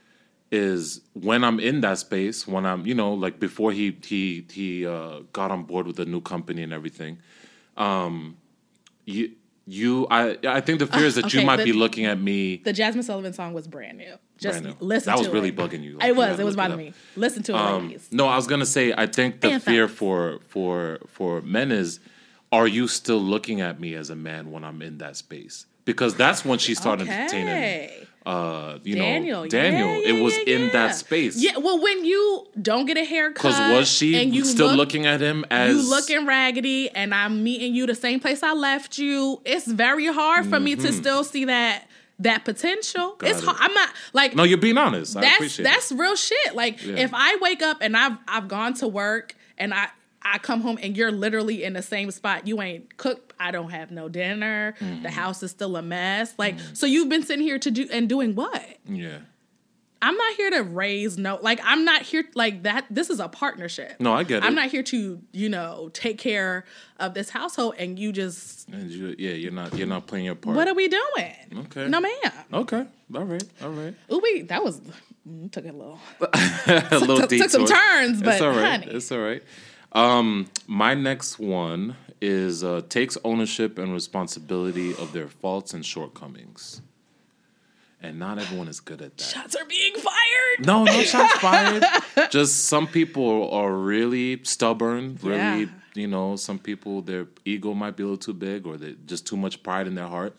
[0.53, 4.87] is when I'm in that space when I'm you know like before he he he
[4.87, 7.19] uh, got on board with the new company and everything,
[7.77, 8.37] um,
[9.05, 9.33] you
[9.67, 12.21] you I I think the fear is that okay, you might the- be looking at
[12.21, 12.57] me.
[12.57, 14.15] the Jazmine Sullivan song was brand new.
[14.39, 14.87] Just Brand new.
[14.87, 15.57] listen That was really it.
[15.57, 15.99] bugging you.
[15.99, 16.41] Like, it was.
[16.41, 16.93] It was bothering me.
[17.15, 18.09] Listen to it, Um, ladies.
[18.11, 19.99] no, I was gonna say I think the And fear facts.
[19.99, 22.01] for for for men is,
[22.51, 25.67] are you still looking at me as a man when I'm in that space?
[25.85, 27.49] Because that's when she started entertaining.
[27.49, 28.07] Okay.
[28.27, 29.89] Uh, you Daniel, know, Daniel.
[29.95, 31.37] yeah, yeah, it was yeah, in that space.
[31.37, 34.77] Yeah, well, when you don't get a haircut, Because was she and you still look,
[34.77, 38.53] looking at him as you looking raggedy, and I'm meeting you the same place I
[38.53, 39.41] left you?
[39.47, 43.13] It's very hard for me to still see that that potential.
[43.13, 43.19] Mm-hmm.
[43.19, 43.45] Got it's it.
[43.47, 43.57] hard.
[43.61, 45.17] I'm not like No, you're being honest.
[45.17, 46.55] I that's that's real shit.
[46.55, 49.89] Like if I wake up and I've I've gone to work and I
[50.23, 52.47] I come home and you're literally in the same spot.
[52.47, 53.33] You ain't cooked.
[53.41, 54.75] I don't have no dinner.
[54.81, 55.03] Mm-hmm.
[55.03, 56.35] The house is still a mess.
[56.39, 58.63] Like so, you've been sitting here to do and doing what?
[58.87, 59.19] Yeah.
[60.03, 63.29] I'm not here to raise no like I'm not here like that this is a
[63.29, 63.97] partnership.
[64.01, 64.47] No, I get it.
[64.47, 66.65] I'm not here to, you know, take care
[66.99, 70.37] of this household and you just And you, yeah, you're not you're not playing your
[70.37, 70.57] part.
[70.57, 71.35] what are we doing?
[71.67, 71.87] Okay.
[71.87, 72.33] No ma'am.
[72.53, 72.87] Okay.
[73.15, 73.45] All right.
[73.63, 73.95] All right.
[74.11, 74.81] Ooh, we that was
[75.29, 78.81] mm, took it a little a little took- took some turns, but it's all right.
[78.81, 78.87] honey.
[78.97, 79.43] It's all right.
[79.93, 86.81] Um, my next one is uh, takes ownership and responsibility of their faults and shortcomings.
[88.03, 89.25] And not everyone is good at that.
[89.25, 90.67] shots are being fired.
[90.67, 91.85] No, no shots fired.
[92.31, 95.19] Just some people are really stubborn.
[95.23, 95.67] Really, Yeah.
[95.95, 99.27] you know, some people their ego might be a little too big, or they just
[99.27, 100.35] too much pride in their heart,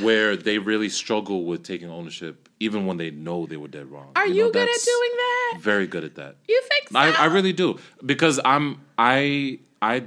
[0.00, 4.12] where they really struggle with taking ownership, even when they know they were dead wrong.
[4.16, 5.58] Are you, know, good at doing that?
[5.60, 6.36] Very good at that.
[6.48, 6.98] You think so?
[6.98, 10.04] I, I really do because I'm I I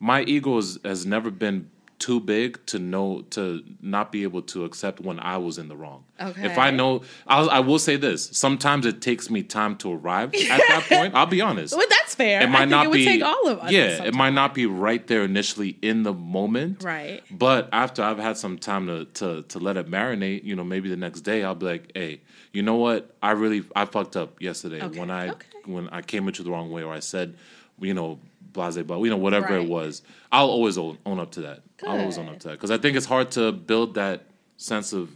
[0.00, 4.64] my ego is, has never been too big to know to not be able to
[4.64, 6.04] accept when I was in the wrong.
[6.20, 6.44] Okay.
[6.46, 10.34] If I know, I'll, I will say this: sometimes it takes me time to arrive
[10.34, 11.14] at that point.
[11.14, 11.76] I'll be honest.
[11.76, 12.42] Well, that's fair.
[12.42, 13.04] It might I not it would be.
[13.04, 13.70] take all of us.
[13.70, 16.82] yeah, it might not be right there initially in the moment.
[16.84, 17.22] Right.
[17.30, 20.88] But after I've had some time to, to to let it marinate, you know, maybe
[20.88, 22.20] the next day I'll be like, hey,
[22.52, 23.14] you know what?
[23.22, 25.46] I really I fucked up yesterday Okay, when I okay.
[25.66, 27.36] when I came at you the wrong way or I said,
[27.80, 28.18] you know,
[28.54, 30.00] blase, but you know, whatever it was.
[30.32, 31.60] I'll always own, own up to that.
[31.86, 34.24] I'll always own up to that because I think it's hard to build that
[34.56, 35.10] sense of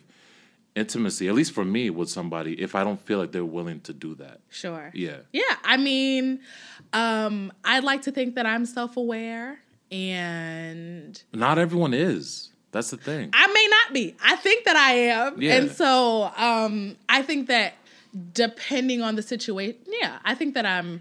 [0.75, 3.95] intimacy, at least for me, with somebody if I don't feel like they're willing to
[3.95, 4.41] do that.
[4.51, 4.91] Sure.
[4.93, 5.19] Yeah.
[5.33, 5.43] Yeah.
[5.65, 6.41] I mean,
[6.93, 12.51] um, I'd like to think that I'm self aware and Not everyone is.
[12.71, 13.31] That's the thing.
[13.33, 14.15] I may not be.
[14.23, 15.41] I think that I am.
[15.41, 15.57] Yeah.
[15.57, 17.75] And so um, I think that
[18.33, 21.01] depending on the situation, yeah, I think that I'm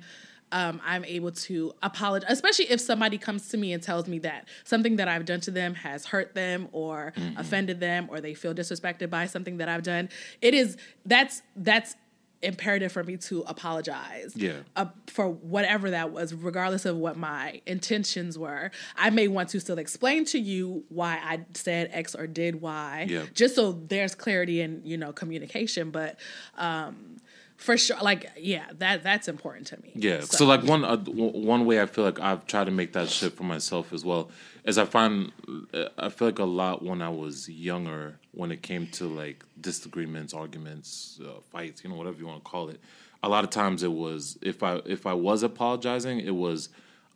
[0.51, 4.47] um, I'm able to apologize, especially if somebody comes to me and tells me that
[4.63, 7.37] something that I've done to them has hurt them or Mm-hmm.
[7.39, 10.09] offended them or they feel disrespected by something that I've done.
[10.41, 11.95] It is that's that's
[12.43, 14.57] imperative for me to apologize Yeah.
[14.75, 18.69] uh, for whatever that was, regardless of what my intentions were.
[18.95, 23.07] I may want to still explain to you why I said X or did Y,
[23.09, 23.23] Yeah.
[23.33, 25.89] just so there's clarity in you know communication.
[25.89, 26.19] But
[26.57, 27.17] um,
[27.57, 29.91] for sure, like yeah, that that's important to me.
[29.95, 30.21] Yeah.
[30.21, 33.35] So, like one uh, one way I feel like I've tried to make that shift
[33.35, 34.29] for myself as well
[34.63, 35.31] is I find
[35.73, 39.43] uh, I feel like a lot when I was younger when it came to like
[39.59, 42.79] disagreements, arguments, uh, fights, you know, whatever you want to call it.
[43.23, 46.69] A lot of times it was if I if I was apologizing, it was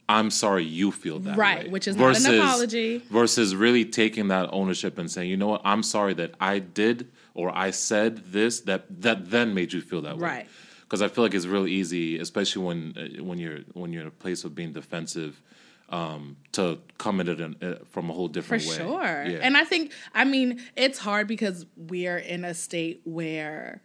[0.10, 1.69] I'm sorry you feel that Right, way.
[1.69, 2.97] which is not an apology.
[3.10, 7.08] Versus really taking that ownership and saying, you know what, I'm sorry that I did
[7.34, 10.48] or I said this that that then made you feel that way Right.
[10.84, 14.08] because I feel like it's real easy, especially when uh, when you're when you're in
[14.08, 15.41] a place of being defensive,
[15.89, 18.76] um, to come at it in, uh, from a whole For different way.
[18.78, 19.26] sure.
[19.28, 19.39] Yeah.
[19.41, 23.82] And I think, I mean, it's hard because we're in a state where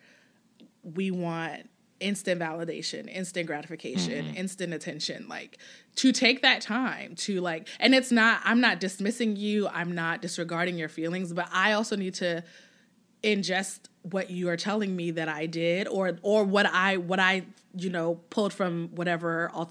[0.82, 4.36] we want instant validation, instant gratification, Mm-hmm.
[4.36, 5.26] instant attention.
[5.28, 5.58] Like
[5.96, 10.20] to take that time to like, and it's not, I'm not dismissing you, I'm not
[10.22, 12.44] disregarding your feelings, but I also need to
[13.26, 17.42] ingest what you are telling me that I did or or what I what I
[17.74, 19.64] you know pulled from whatever uh,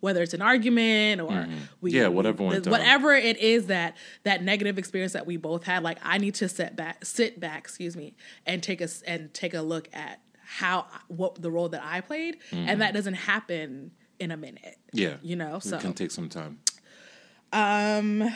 [0.00, 1.86] whether it's an argument or Mm-hmm.
[1.88, 2.70] Yeah, whatever down.
[2.70, 6.48] whatever it is that that negative experience that we both had like I need to
[6.48, 8.14] sit back sit back excuse me
[8.46, 12.38] and take us and take a look at how what the role that I played
[12.52, 13.90] and that doesn't happen
[14.20, 14.98] in a minute Mm-hmm.
[14.98, 16.60] yeah, you know so it can take some time.
[17.52, 18.30] um,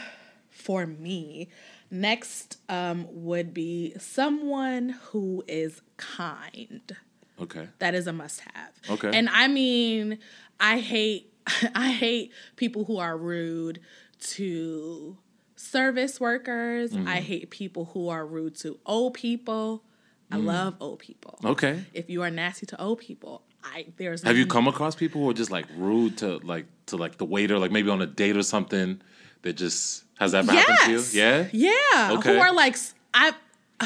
[0.50, 1.48] for me,
[1.90, 6.96] Next um, would be someone who is kind.
[7.40, 7.68] Okay.
[7.80, 8.72] That is a must have.
[8.90, 9.10] Okay.
[9.16, 10.18] And I mean,
[10.60, 11.32] I hate
[11.74, 13.80] I hate people who are rude
[14.20, 15.16] to
[15.56, 16.92] service workers.
[16.92, 17.08] Mm-hmm.
[17.08, 19.82] I hate people who are rude to old people.
[20.32, 20.44] I Mm.
[20.44, 21.38] love old people.
[21.44, 21.84] Okay.
[21.92, 25.30] If you are nasty to old people, I there's Have you come across people who
[25.30, 28.36] are just like rude to like to like the waiter, like maybe on a date
[28.36, 29.00] or something?
[29.42, 31.02] That just has that ever happened to you?
[31.12, 31.48] Yeah.
[31.52, 32.12] Yeah.
[32.18, 32.34] Okay.
[32.34, 32.76] Who are like
[33.14, 33.32] I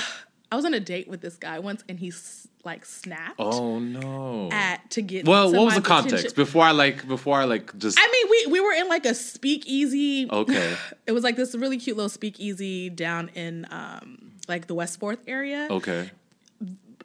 [0.53, 3.79] I was on a date with this guy once and he s- like snapped Oh
[3.79, 4.49] no.
[4.51, 7.77] at to get well, to what was the context before I like before I like
[7.79, 10.29] just I mean, we we were in like a speakeasy.
[10.31, 14.99] okay It was like this really cute little speakeasy down in um like the West
[15.01, 15.69] Fourth area.
[15.71, 16.11] okay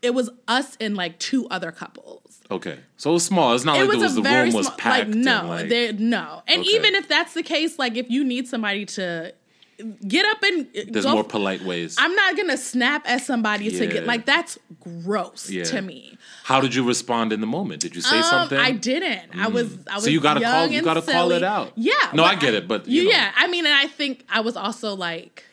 [0.01, 2.39] It was us and like two other couples.
[2.51, 2.79] okay.
[2.97, 3.53] So it was small.
[3.53, 4.77] It's not It like was, it was a the very room was small.
[4.77, 5.07] packed.
[5.09, 6.41] Like no, and, like, there no.
[6.47, 6.69] And Okay.
[6.75, 9.33] even if that's the case, like if you need somebody to
[10.07, 11.95] get up and there's go more polite ways.
[11.97, 15.63] I'm not gonna snap at somebody to get like that's gross Yeah.
[15.65, 16.17] to me.
[16.43, 17.81] How did you respond in the moment?
[17.81, 18.57] Did you say Um, something?
[18.57, 19.37] I didn't.
[19.39, 19.77] I was.
[19.89, 20.03] I was.
[20.05, 21.71] So you gotta call- you gotta call it out.
[21.75, 21.93] Yeah.
[22.13, 23.11] No, I get it, but, you know.
[23.11, 25.45] yeah, I mean, and I think I was also like,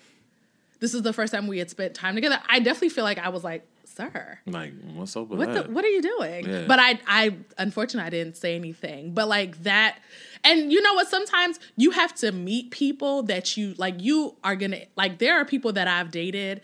[0.80, 2.40] this is the first time we had spent time together.
[2.48, 3.64] I definitely feel like I was like,
[3.96, 4.38] sir.
[4.46, 5.70] like, what's up with What the, that?
[5.70, 6.46] what are you doing?
[6.48, 6.64] Yeah.
[6.66, 9.12] But I I unfortunately I didn't say anything.
[9.14, 9.98] But like that
[10.44, 14.54] and you know what sometimes you have to meet people that you like you are
[14.56, 16.60] to like there are people that I've dated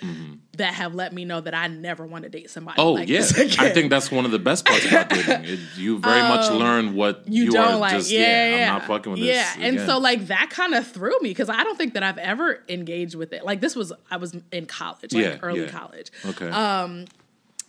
[0.58, 2.86] that have let me know that I never want to date somebody Mm-hmm.
[2.88, 3.20] Oh like yeah,
[3.58, 5.44] I think that's one of the best parts about dating.
[5.52, 7.92] It, you very much learn what Um, you, you, don't are like.
[7.92, 8.10] just.
[8.10, 9.32] yeah, Yeah, yeah, I'm not fucking with yeah.
[9.32, 9.56] this.
[9.58, 9.86] Yeah, and again.
[9.88, 13.14] so like that kind of threw me because I don't think that I've ever engaged
[13.14, 13.44] with it.
[13.44, 16.48] Like this was I was in college, like Yeah, early college, okay,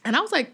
[0.06, 0.54] and I was like,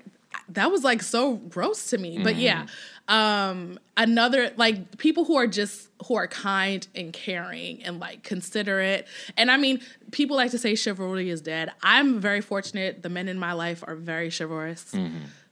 [0.49, 2.19] that was like so gross to me.
[2.23, 2.65] But yeah,
[3.07, 9.07] um, another like people who are just who are kind and caring and like considerate.
[9.38, 9.81] And I mean,
[10.12, 11.71] people like to say chivalry is dead.
[11.83, 13.03] I'm very fortunate.
[13.03, 14.93] The men in my life are very chivalrous.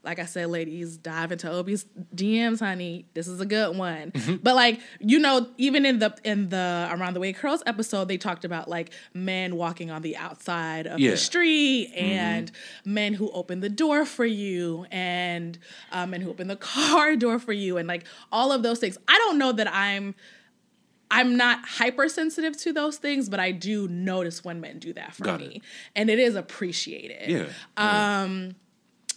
[0.08, 3.06] Like I said, ladies, dive into Obi's DMs, honey.
[3.14, 4.14] This is a good one.
[4.42, 8.18] But like, you know, even in the in the Around the Way Curls episode, they
[8.18, 11.12] talked about like men walking on the outside of Yeah.
[11.12, 12.50] the street and
[12.86, 15.60] men who open the door for you and
[15.92, 18.98] um, men who open the car door for you and like all of those things.
[19.10, 20.16] I don't know that I'm
[21.12, 25.24] I'm not hypersensitive to those things, but I do notice when men do that for
[25.24, 25.46] Got me.
[25.58, 25.62] it.
[25.96, 27.30] And it is appreciated.
[27.30, 27.46] yeah,
[27.82, 28.28] uh,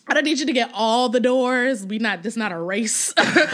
[0.06, 1.86] I don't need you to get all the doors.
[1.86, 3.46] We not this not a race because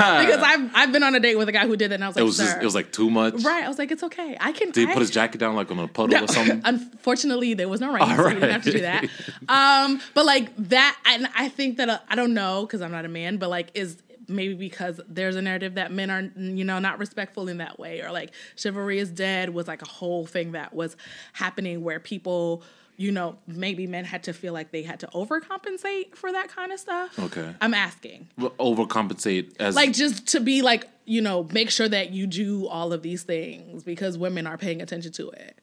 [0.42, 2.16] I've I've been on a date with a guy who did it, and I was
[2.16, 3.42] like, it was just it was like too much.
[3.42, 3.64] right.
[3.64, 4.36] I was like, it's okay.
[4.40, 4.70] I can.
[4.70, 6.62] Did he put his jacket down like on a puddle or something?
[6.64, 9.06] Unfortunately, there was no rain, so we didn't have to do that.
[9.48, 13.04] Um, but like that, and I think that uh, I don't know because I'm not
[13.04, 16.78] a man, but like is maybe because there's a narrative that men are you know
[16.78, 20.52] not respectful in that way, or like chivalry is dead was like a whole thing
[20.52, 20.96] that was
[21.34, 22.62] happening where people.
[22.98, 26.72] You know, maybe men had to feel like they had to overcompensate for that kind
[26.72, 27.18] of stuff.
[27.18, 27.54] Okay.
[27.60, 28.28] I'm asking.
[28.38, 32.66] Well, Overcompensate as Like, just to be like, you know, make sure that you do
[32.66, 35.58] all of these things because women are paying attention to it.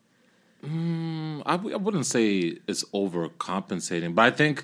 [0.63, 4.63] I, w- I wouldn't say it's overcompensating, but I think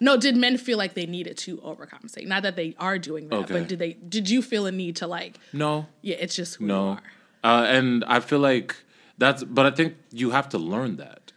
[0.00, 2.26] No, did men feel like they needed to overcompensate?
[2.28, 3.54] Not that they are doing that, Okay.
[3.54, 3.94] but did they?
[3.94, 5.38] Did you feel a need to like?
[5.52, 7.02] no, Yeah, it's just who you no, are.
[7.42, 8.76] uh, and I feel like
[9.16, 9.42] that's.
[9.42, 11.27] But I think you have to learn that.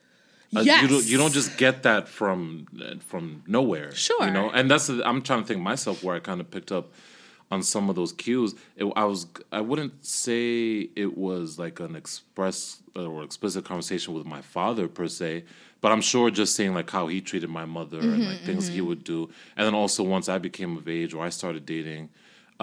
[0.55, 3.93] Uh, yes, you don't you don't just get that from uh, from nowhere.
[3.95, 4.25] Sure.
[4.25, 6.71] you know, and that's the, I'm trying to think myself where I kind of picked
[6.71, 6.91] up
[7.49, 8.53] on some of those cues.
[8.75, 14.25] It, I was I wouldn't say it was like an express or explicit conversation with
[14.25, 15.45] my father per se,
[15.79, 18.67] but I'm sure just saying like how he treated my mother and Mm-hmm, like things
[18.67, 22.09] he would do, and then also once I became of age or I started dating.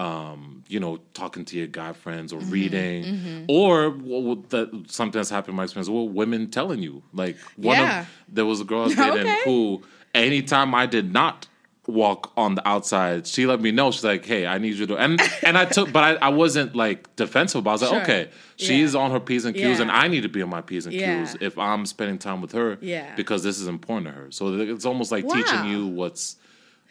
[0.03, 5.29] Um, you know, talking to your guy friends Mm-hmm, or reading, or well, that sometimes
[5.29, 5.89] happened in my experience.
[5.89, 8.01] Well, women telling you, like one Yeah.
[8.01, 9.41] of there was a girl I was dating Okay.
[9.43, 9.83] who,
[10.15, 11.47] anytime I did not
[11.87, 13.91] walk on the outside, she let me know.
[13.91, 16.75] She's like, "Hey, I need you to," and and I took, but I, I wasn't
[16.75, 17.63] like defensive.
[17.65, 18.01] But I was like, Sure.
[18.03, 19.81] "Okay, she's on her p's and q's, Yeah.
[19.81, 21.23] and I need to be on my p's and Yeah.
[21.23, 23.15] q's if I'm spending time with her, Yeah.
[23.15, 25.33] because this is important to her." So it's almost like Wow.
[25.33, 26.37] teaching you what's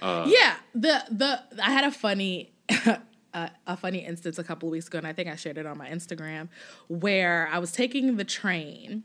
[0.02, 2.52] yeah, the the I had a funny
[3.34, 5.66] a, a funny instance a couple of weeks ago, and I think I shared it
[5.66, 6.48] on my Instagram,
[6.88, 9.04] where I was taking the train.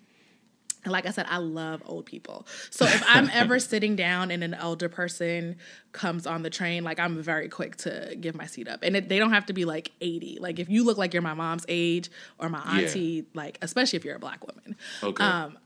[0.86, 2.46] And like I said, I love old people.
[2.70, 5.56] So if I'm ever sitting down and an elder person
[5.94, 8.82] comes on the train, like I'm very quick to give my seat up.
[8.84, 10.40] And it, they don't have to be like 80.
[10.42, 12.82] Like if you look like you're my mom's age or my Yeah.
[12.88, 15.24] auntie, like especially if you're a black woman, Okay.
[15.24, 15.58] um,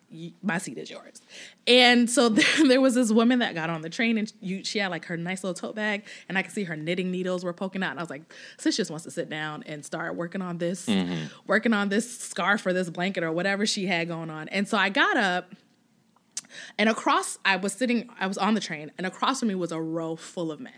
[0.41, 1.21] my seat is yours.
[1.65, 4.79] And so there, there was this woman that got on the train and you, she
[4.79, 7.53] had like her nice little tote bag and I could see her knitting needles were
[7.53, 7.91] poking out.
[7.91, 8.23] And I was like,
[8.57, 11.25] sis just wants to sit down and start working on this, mm-hmm.
[11.45, 14.47] working on this scarf or this blanket or whatever she had going on.
[14.49, 15.53] And so I got up
[16.77, 19.71] and across, I was sitting, I was on the train and across from me was
[19.71, 20.73] a row full of men.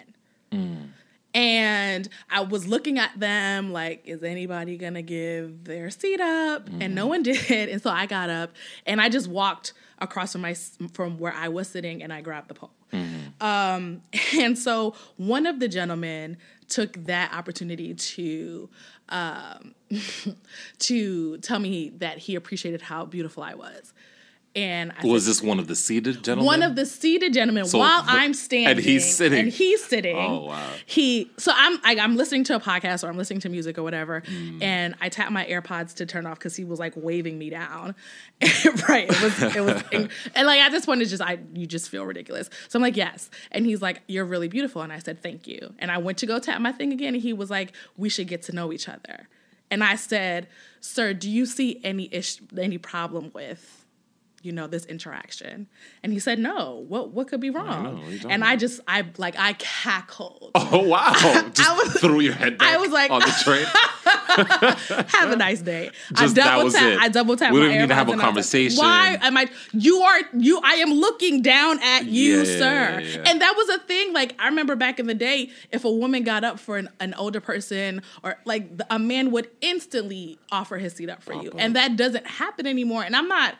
[0.51, 0.89] Mm.
[1.33, 6.67] And I was looking at them like, is anybody gonna give their seat up?
[6.79, 7.69] And no one did.
[7.69, 8.51] And so I got up
[8.85, 10.55] and I just walked across from my
[10.93, 12.71] from where I was sitting and I grabbed the pole.
[13.41, 14.01] Um,
[14.37, 18.69] and so one of the gentlemen took that opportunity to
[19.09, 19.75] um,
[20.79, 23.93] to tell me that he appreciated how beautiful I was.
[24.59, 26.45] And I Was said, this one of the seated gentlemen?
[26.45, 29.39] one of the seated gentlemen So- while I'm standing and he's sitting.
[29.39, 30.17] and he's sitting.
[30.17, 30.69] Oh, wow.
[30.85, 33.83] He so I'm I, I'm listening to a podcast or I'm listening to music or
[33.83, 34.61] whatever, Mm.
[34.63, 37.95] and I tap my AirPods to turn off because he was like waving me down.
[38.89, 41.65] right, it was it was and, and like at this point it's just I you
[41.67, 42.49] just feel ridiculous.
[42.67, 45.73] So I'm like yes, and he's like you're really beautiful, and I said thank you,
[45.79, 48.27] and I went to go tap my thing again, and he was like we should
[48.27, 49.27] get to know each other,
[49.71, 50.47] and I said
[50.81, 53.78] sir, do you see any ish any problem with
[54.41, 55.67] you know this interaction
[56.03, 59.03] and he said no what what could be wrong you talking and i just i
[59.17, 61.11] like i cackled Oh wow!
[61.53, 63.65] Just was- threw your head back I was like- on the train.
[65.09, 66.99] have a nice day Just i that double was tap it.
[66.99, 68.77] i double tap We don't even need to have a and I was like, conversation.
[68.77, 73.23] why am i you are you i am looking down at you Yeah, sir yeah,
[73.25, 76.23] and that was a thing like i remember back in the day if a woman
[76.23, 80.77] got up for an, an older person or like the, a man would instantly offer
[80.77, 81.55] his seat up for you up.
[81.57, 83.55] and that doesn't happen anymore and i'm not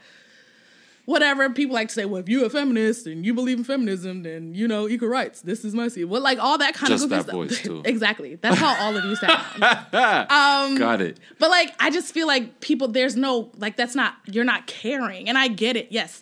[1.10, 4.22] whatever people like to say, well, if you're a feminist and you believe in feminism,
[4.22, 5.42] then you know equal rights.
[5.42, 6.06] This is my seat.
[6.06, 7.34] Well, like all that kind Just of that stuff.
[7.34, 7.82] voice, too.
[7.86, 8.36] exactly.
[8.36, 9.44] That's how all of you sound.
[10.30, 11.20] Um, Got it.
[11.40, 12.88] but like, I just feel like people.
[12.90, 15.88] There's no like that's not you're not caring, and I get it.
[15.90, 16.22] Yes,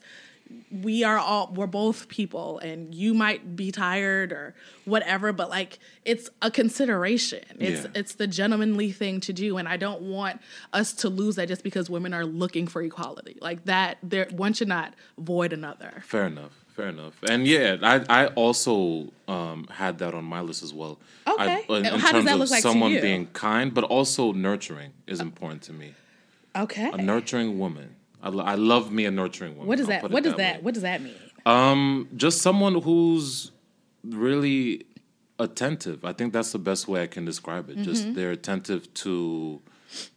[0.71, 4.53] we are all we're both people, and you might be tired or
[4.85, 7.43] whatever, but like it's a consideration.
[7.59, 7.91] It's Yeah.
[7.95, 10.41] it's the gentlemanly thing to do, and I don't want
[10.73, 13.37] us to lose that just because women are looking for equality.
[13.41, 16.03] Like that, there one should not void another.
[16.05, 16.51] Fair enough.
[16.75, 17.15] Fair enough.
[17.27, 20.99] And yeah, I I also um, had that on my list as well.
[21.25, 21.65] Okay.
[21.67, 23.83] I, in, in how does terms that of look like to someone being kind, but
[23.83, 25.95] also nurturing is important to me.
[26.55, 26.89] Okay.
[26.91, 27.96] A nurturing woman.
[28.21, 29.67] I, lo- I love me a nurturing woman.
[29.67, 30.09] What does that?
[30.09, 30.57] What does that?
[30.57, 30.61] way.
[30.63, 31.15] What does that mean?
[31.45, 33.51] Um, just someone who's
[34.03, 34.85] really
[35.39, 36.03] attentive.
[36.03, 37.75] I think that's the best way I can describe it.
[37.75, 37.83] Mm-hmm.
[37.83, 39.61] Just they're attentive to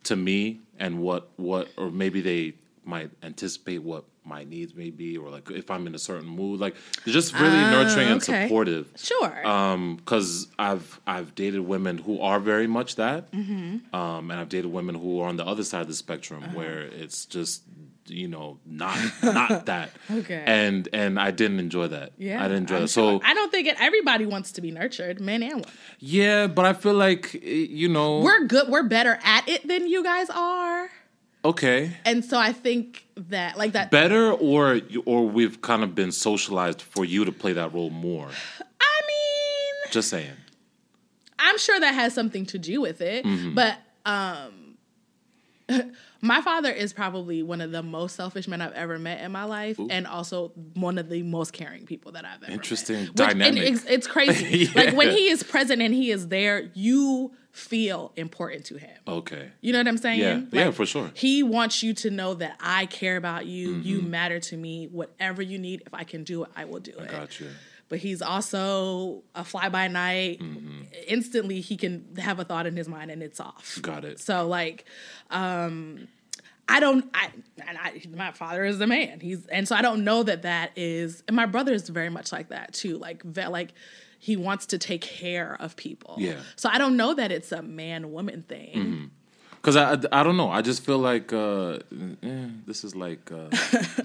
[0.05, 5.17] to me and what what or maybe they might anticipate what my needs may be
[5.17, 6.59] or like if I'm in a certain mood.
[6.61, 6.75] Like
[7.05, 8.89] they're just really nurturing and Ah, supportive.
[8.97, 9.47] Sure.
[9.47, 13.95] Um, because I've I've dated women who are very much that, Mm-hmm.
[13.95, 16.53] um, and I've dated women who are on the other side of the spectrum Uh-huh.
[16.57, 17.63] where it's just
[18.11, 19.91] you know not not that.
[20.11, 20.43] Okay.
[20.47, 22.13] And and I didn't enjoy that.
[22.19, 22.89] yeah, I didn't enjoy sure.
[22.89, 25.71] So I don't think it, everybody wants to be nurtured, men and women.
[25.99, 27.39] yeah, but I feel like eh,
[27.71, 28.69] you know We're good.
[28.69, 30.91] We're better at it than you guys are,
[31.45, 31.97] okay.
[32.05, 33.91] and so I think that like that.
[33.91, 38.29] Better or or we've kind of been socialized for you to play that role more.
[38.81, 40.33] I mean, Just saying.
[41.39, 43.55] I'm sure that has something to do with it, Mm-hmm.
[43.55, 44.53] but um
[46.21, 49.45] my father is probably one of the most selfish men I've ever met in my
[49.45, 53.09] life, and also one of the most caring people that I've ever Interesting met.
[53.09, 53.63] Which- dynamic.
[53.63, 54.59] it's, it's crazy.
[54.59, 54.71] Yeah.
[54.75, 58.97] Like when he is present and he is there, you feel important to him.
[59.09, 59.51] Okay.
[59.61, 60.21] You know what I'm saying?
[60.21, 60.35] Yeah.
[60.35, 61.11] Like, Yeah, for sure.
[61.15, 63.75] He wants you to know that I care about you.
[63.75, 64.11] You Mm-hmm.
[64.11, 64.87] matter to me.
[64.87, 67.11] Whatever you need, if I can do it, I will do it.
[67.11, 67.49] Got you.
[67.91, 70.39] But he's also a fly by night.
[70.41, 70.85] Mm-hmm.
[71.09, 73.79] Instantly, he can have a thought in his mind and it's off.
[73.83, 74.21] Got it.
[74.21, 74.87] So like,
[75.29, 76.09] um,
[76.69, 77.05] I don't.
[77.13, 77.31] I,
[77.67, 79.19] and I my father is a man.
[79.19, 81.25] He's and so I don't know that that is.
[81.27, 82.97] And my brother is very much like that too.
[82.97, 83.75] Like ve- like
[84.21, 86.15] he wants to take care of people.
[86.19, 86.37] Yeah.
[86.55, 89.11] So I don't know that it's a man woman thing.
[89.61, 90.51] Because I, I, I don't know.
[90.51, 91.79] I just feel like uh,
[92.23, 93.49] eh, this is like uh,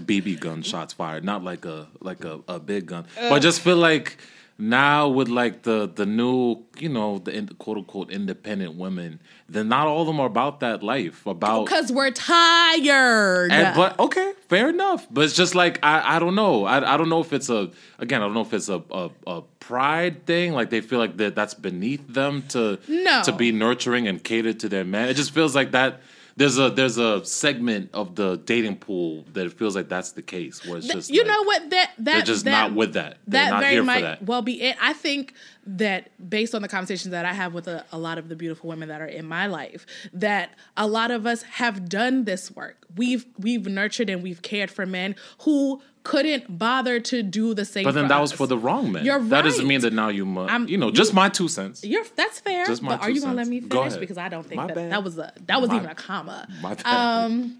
[0.03, 3.06] BB gun shots fired, not like a like a, a big gun.
[3.16, 4.18] But I just feel like
[4.58, 9.68] now with like the the new you know the in, quote unquote independent women, then
[9.68, 11.26] not all of them are about that life.
[11.26, 13.51] About oh, Because we're tired.
[13.51, 15.08] and, but okay, fair enough.
[15.12, 16.66] But it's just like I, I don't know.
[16.66, 18.22] I, I don't know if it's a again.
[18.22, 20.53] I don't know if it's a, a, a pride thing.
[20.53, 23.24] Like they feel like that that's beneath them to No.
[23.24, 25.10] to be nurturing and catered to their man.
[25.10, 26.01] It just feels like that.
[26.38, 30.22] There's a there's a segment of the dating pool that it feels like that's the
[30.22, 32.94] case where it's just you like, know what that that they're just that, not with
[32.94, 33.20] that.
[33.26, 34.24] They're that not very here might for that.
[34.26, 34.76] well be it.
[34.82, 35.34] I think
[35.66, 38.70] that based on the conversations that I have with a, a, lot of the beautiful
[38.70, 42.86] women that are in my life, that a lot of us have done this work.
[42.95, 47.84] We've we've nurtured and we've cared for men who couldn't bother to do the same.
[47.84, 48.22] But then that us.
[48.22, 49.03] was for the wrong men.
[49.03, 49.30] You're right.
[49.30, 50.53] That doesn't mean that now you must.
[50.53, 51.84] I'm, You know, just you, my two cents.
[51.84, 52.66] You're that's fair.
[52.66, 53.95] Just my but are you gonna let me finish?
[53.95, 54.91] Because I don't think my that bad.
[54.91, 56.47] that was a that was my, even a comma.
[56.61, 56.86] My bad.
[56.86, 57.57] Um,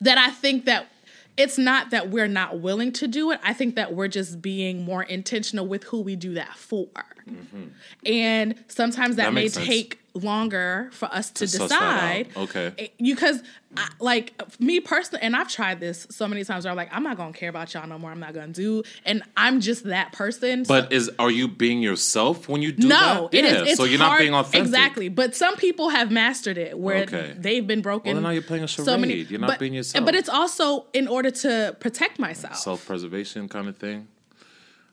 [0.00, 0.88] that I think that
[1.36, 3.40] it's not that we're not willing to do it.
[3.42, 6.88] I think that we're just being more intentional with who we do that for.
[7.28, 7.64] Mm-hmm.
[8.06, 12.28] And sometimes that, that may take longer for us to, to decide.
[12.36, 12.92] Okay.
[12.98, 13.42] Because,
[13.76, 17.02] I, like, me personally, and I've tried this so many times where I'm like, I'm
[17.02, 18.10] not going to care about y'all no more.
[18.10, 18.82] I'm not going to do.
[19.04, 20.64] And I'm just that person.
[20.66, 20.96] But so.
[20.96, 23.38] is are you being yourself when you do no, that?
[23.38, 23.68] it yeah, is.
[23.70, 24.66] It's so you're hard, not being authentic.
[24.66, 25.08] Exactly.
[25.08, 27.34] But some people have mastered it where okay.
[27.36, 28.14] they've been broken.
[28.14, 28.86] Well, now you're playing a charade.
[28.86, 30.04] So many, you're not but, being yourself.
[30.04, 32.56] But it's also in order to protect myself.
[32.56, 34.08] Self preservation kind of thing.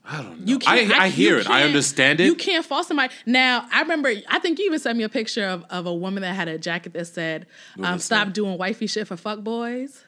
[0.03, 0.45] I don't know.
[0.45, 1.49] You can't, I, I, I hear it.
[1.49, 2.25] I understand it.
[2.25, 3.13] You can't false somebody.
[3.25, 6.21] Now, I remember, I think you even sent me a picture of, of a woman
[6.21, 7.45] that had a jacket that said,
[7.81, 8.33] um, Stop say?
[8.33, 10.03] doing wifey shit for fuck boys.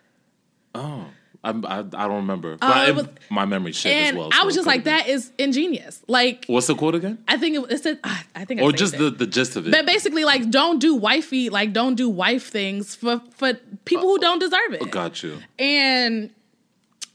[0.73, 1.05] Oh.
[1.45, 4.31] I, I, I don't remember, uh, but it, was, my memory shit as well.
[4.31, 7.17] So I was just like, "That is ingenious." Like, what's the quote again?
[7.27, 7.99] I think it, it said,
[8.33, 9.71] I think, I or just the, the gist of it.
[9.71, 14.19] But basically, like, don't do wifey, like, don't do wife things for for people who
[14.19, 14.89] don't deserve it.
[14.89, 15.39] Got you.
[15.59, 16.29] And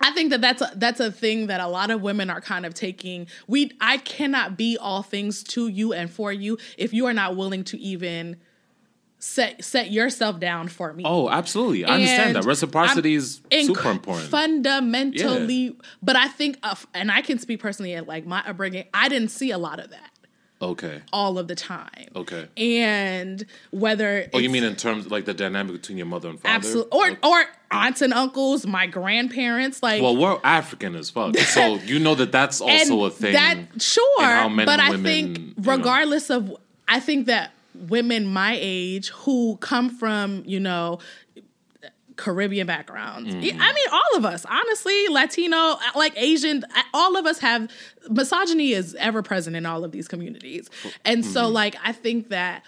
[0.00, 2.64] I think that that's a, that's a thing that a lot of women are kind
[2.64, 3.26] of taking.
[3.46, 7.36] We I cannot be all things to you and for you if you are not
[7.36, 8.36] willing to even
[9.18, 11.02] set set yourself down for me.
[11.06, 11.84] Oh, absolutely.
[11.84, 12.44] I and understand that.
[12.44, 14.28] Reciprocity I'm is super important.
[14.28, 15.72] Fundamentally, yeah.
[16.02, 19.30] but I think uh, and I can speak personally at like my upbringing, I didn't
[19.30, 20.10] see a lot of that.
[20.60, 21.02] Okay.
[21.12, 22.08] All of the time.
[22.16, 22.48] Okay.
[22.56, 26.54] And whether Oh, you mean in terms like the dynamic between your mother and father?
[26.54, 26.98] Absolutely.
[26.98, 27.18] Or okay.
[27.22, 31.36] or aunts and uncles, my grandparents, like Well, we're African as fuck.
[31.36, 33.34] so you know that that's also a thing.
[33.34, 34.04] That sure.
[34.18, 36.36] but I think regardless know.
[36.36, 36.56] of
[36.88, 40.98] I think that women my age who come from, you know,
[42.18, 43.32] Caribbean backgrounds.
[43.32, 43.62] Mm-hmm.
[43.62, 47.70] I mean, all of us, honestly, Latino, like Asian, all of us have
[48.10, 50.68] misogyny is ever present in all of these communities.
[51.04, 51.32] And mm-hmm.
[51.32, 52.64] so, like, I think that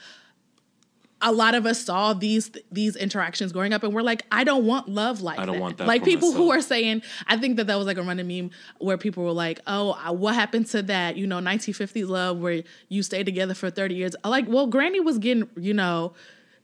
[1.20, 4.64] a lot of us saw these these interactions growing up and we're like i don't
[4.64, 5.60] want love like i don't that.
[5.60, 6.44] want that like people myself.
[6.44, 9.32] who are saying i think that that was like a running meme where people were
[9.32, 13.68] like oh what happened to that you know 1950s love where you stay together for
[13.68, 16.14] 30 years like well granny was getting you know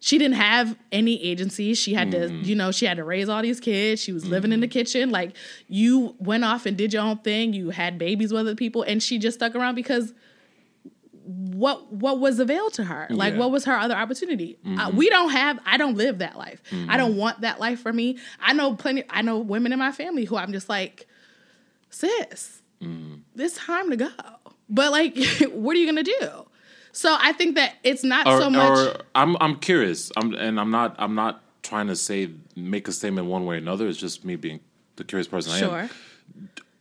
[0.01, 1.75] she didn't have any agency.
[1.75, 2.43] She had mm-hmm.
[2.43, 4.01] to, you know, she had to raise all these kids.
[4.01, 4.33] She was mm-hmm.
[4.33, 4.73] living in the mm-hmm.
[4.73, 5.11] kitchen.
[5.11, 5.37] Like
[5.69, 7.53] you went off and did your own thing.
[7.53, 10.13] You had babies with other people, and she just stuck around because
[11.27, 13.07] what what was available to her?
[13.11, 13.41] Like yeah.
[13.41, 14.59] what was her other opportunity?
[14.65, 14.79] Mm-hmm.
[14.79, 15.59] Uh, we don't have.
[15.67, 16.63] I don't live that life.
[16.71, 16.91] Mm-hmm.
[16.91, 18.19] I don't want that life for me.
[18.41, 19.05] I know plenty.
[19.11, 21.07] I know women in my family who I'm just like,
[21.91, 23.17] sis, mm-hmm.
[23.35, 24.11] it's time to go.
[24.69, 25.17] But like,
[25.51, 26.47] what are you gonna do?
[26.97, 28.79] So I think that it's not or, so much.
[28.79, 30.11] Or I'm I'm curious.
[30.17, 33.59] I'm and I'm not I'm not trying to say make a statement one way or
[33.59, 33.87] another.
[33.87, 34.61] It's just me being
[34.97, 35.71] the curious person sure.
[35.71, 35.89] I am.
[35.89, 35.97] Sure.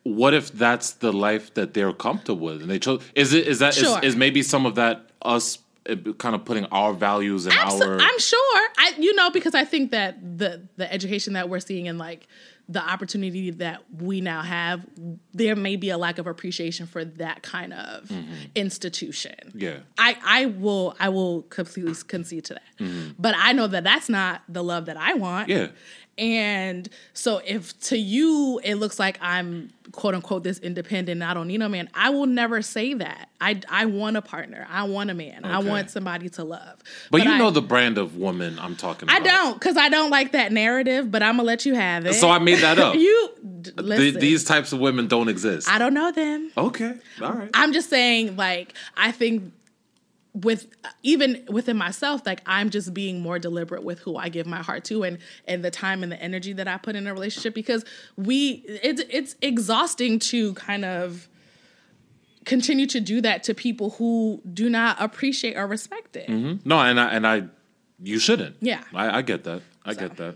[0.03, 3.03] What if that's the life that they're comfortable with and they chose?
[3.13, 3.99] Is it is that sure.
[3.99, 7.85] is, is maybe some of that us eh, kind of putting our values and Absol-
[7.85, 11.59] our I'm sure I you know because I think that the the education that we're
[11.59, 12.25] seeing in like
[12.67, 14.85] the opportunity that we now have,
[15.33, 18.33] there may be a lack of appreciation for that kind of mm-hmm.
[18.55, 19.35] institution.
[19.53, 23.11] Yeah, I I will I will completely concede to that, mm-hmm.
[23.19, 25.49] but I know that that's not the love that I want.
[25.49, 25.67] Yeah,
[26.17, 31.47] and so if to you it looks like I'm quote unquote this independent, I don't
[31.47, 33.29] need no man, I will never say that.
[33.41, 34.67] I I want a partner.
[34.69, 35.45] I want a man.
[35.45, 35.53] Okay.
[35.53, 36.77] I want somebody to love.
[37.11, 39.21] But, but you I, know the brand of woman I'm talking about.
[39.21, 42.13] I don't, because I don't like that narrative, but I'm gonna let you have it.
[42.13, 42.95] So I made that up.
[42.95, 45.69] you the, these types of women don't exist.
[45.69, 46.51] I don't know them.
[46.57, 46.93] Okay.
[47.21, 47.49] All right.
[47.53, 49.51] I'm just saying, like, I think
[50.35, 50.67] with
[51.01, 54.83] even within myself like i'm just being more deliberate with who i give my heart
[54.83, 55.17] to and
[55.47, 57.85] and the time and the energy that i put in a relationship because
[58.17, 61.29] we it's it's exhausting to kind of
[62.45, 66.27] continue to do that to people who do not appreciate or respect it.
[66.27, 66.67] Mm-hmm.
[66.67, 67.43] no and i and i
[68.03, 68.57] you shouldn't.
[68.59, 68.83] Yeah.
[68.93, 69.61] I, I get that.
[69.85, 70.35] I so, get that.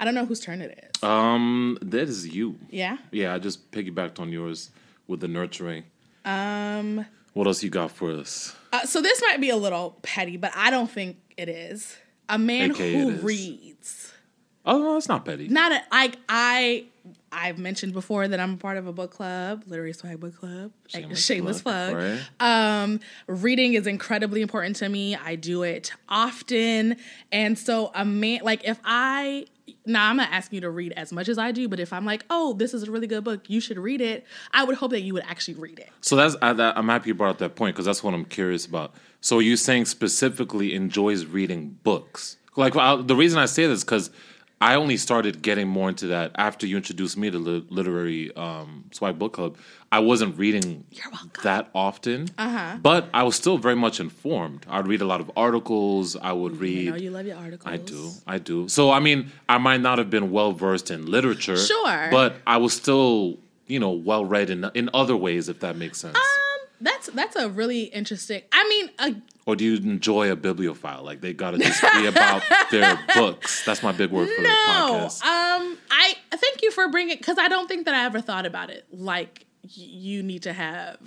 [0.00, 1.02] I don't know whose turn it is.
[1.02, 2.58] Um that is you.
[2.70, 2.96] Yeah?
[3.10, 4.70] Yeah i just piggybacked on yours
[5.06, 5.84] with the nurturing.
[6.24, 8.56] Um what else you got for us?
[8.76, 11.96] Uh, so this might be a little petty, but I don't think it is.
[12.28, 14.12] A man AKA who reads.
[14.64, 15.48] Oh no, it's not petty.
[15.48, 16.86] Not a, like I.
[17.30, 20.72] I've mentioned before that I'm a part of a book club, Literary Swag Book Club.
[20.88, 21.92] Shameless, shameless plug.
[21.92, 22.18] plug.
[22.40, 25.14] Um, reading is incredibly important to me.
[25.14, 26.96] I do it often,
[27.30, 29.46] and so a man like if I
[29.86, 32.04] now I'm not asking you to read as much as I do, but if I'm
[32.04, 34.26] like, oh, this is a really good book, you should read it.
[34.52, 35.90] I would hope that you would actually read it.
[36.00, 38.24] So that's I, that, I'm happy you brought up that point because that's what I'm
[38.24, 38.94] curious about.
[39.20, 42.36] So you saying specifically enjoys reading books?
[42.56, 44.10] Like I, the reason I say this because
[44.60, 48.84] I only started getting more into that after you introduced me to li- literary um,
[48.90, 49.56] swipe book club.
[49.92, 50.84] I wasn't reading
[51.42, 52.78] that often, uh-huh.
[52.80, 54.64] but I was still very much informed.
[54.68, 56.16] I'd read a lot of articles.
[56.16, 56.88] I would read.
[56.88, 57.72] I know you love your articles.
[57.72, 58.10] I do.
[58.26, 58.68] I do.
[58.68, 62.08] So I mean, I might not have been well versed in literature, Sure.
[62.10, 65.98] but I was still, you know, well read in in other ways, if that makes
[65.98, 66.16] sense.
[66.16, 68.42] Um, that's that's a really interesting.
[68.52, 71.02] I mean, uh, or do you enjoy a bibliophile?
[71.04, 73.64] Like they gotta just be about their books.
[73.64, 74.54] That's my big word for the no.
[74.68, 75.22] podcast.
[75.24, 78.70] Um, I thank you for bringing because I don't think that I ever thought about
[78.70, 80.98] it like y- you need to have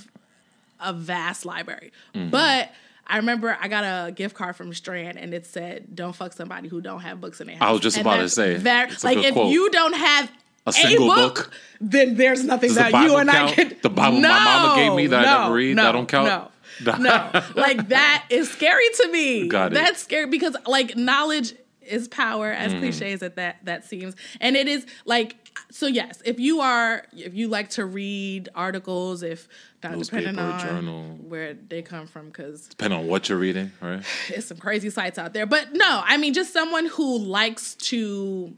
[0.80, 2.30] a vast library, Mm-hmm.
[2.32, 2.72] but.
[3.12, 6.68] I remember I got a gift card from Strand and it said, "Don't fuck somebody
[6.70, 8.92] who don't have books in their house." I was just And about to say, very-
[8.92, 9.52] a like if quote.
[9.52, 10.32] you don't have
[10.68, 11.50] A single book?
[11.82, 13.52] then there's nothing Does the that Bible you and count?
[13.52, 13.76] I can.
[13.82, 15.76] The Bible my mama gave me that I never read?
[15.76, 16.28] No, That don't count?
[16.28, 16.52] No,
[16.86, 19.48] no, like that is scary to me.
[19.48, 19.76] Got it.
[19.76, 22.82] That's scary because like knowledge is power, as Mm-hmm.
[22.82, 25.36] cliche as that, that that seems, and it is like
[25.72, 25.88] so.
[25.88, 29.48] Yes, if you are, if you like to read articles, if
[29.84, 31.04] not depending on journal.
[31.28, 34.04] where they come from, because Depending on what you're reading, right?
[34.30, 35.46] it's some crazy sites out there.
[35.48, 38.56] But no, I mean just someone who likes to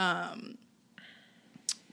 [0.00, 0.58] um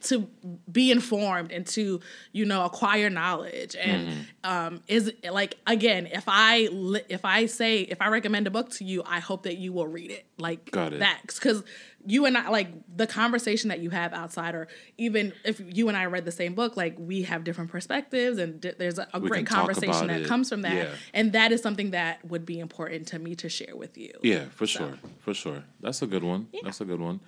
[0.03, 0.27] to
[0.71, 1.99] be informed and to
[2.31, 4.21] you know acquire knowledge and Mm-hmm.
[4.49, 6.67] um is like again if i
[7.09, 9.87] if i say if i recommend a book to you i hope that you will
[9.87, 10.99] read it like Got it.
[10.99, 11.63] that because
[12.05, 15.95] you and i like the conversation that you have outside or even if you and
[15.97, 19.19] i read the same book like we have different perspectives and di- there's a, a
[19.19, 20.27] great conversation that it.
[20.27, 20.89] comes from that Yeah.
[21.13, 24.45] and that is something that would be important to me to share with you Yeah,
[24.49, 25.63] for sure, for sure.
[25.79, 26.47] That's a good one.
[26.63, 27.19] That's a good one.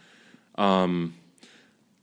[0.56, 1.16] Um,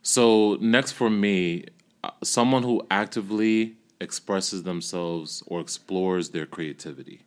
[0.02, 1.64] so next for me,
[2.04, 7.20] uh, someone who actively expresses themselves or explores their creativity.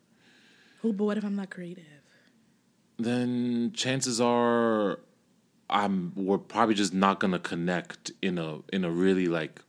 [0.82, 1.84] oh but what if i'm not creative
[2.98, 4.98] then chances are
[5.70, 9.60] I'm we're probably just not gonna connect in a in a really like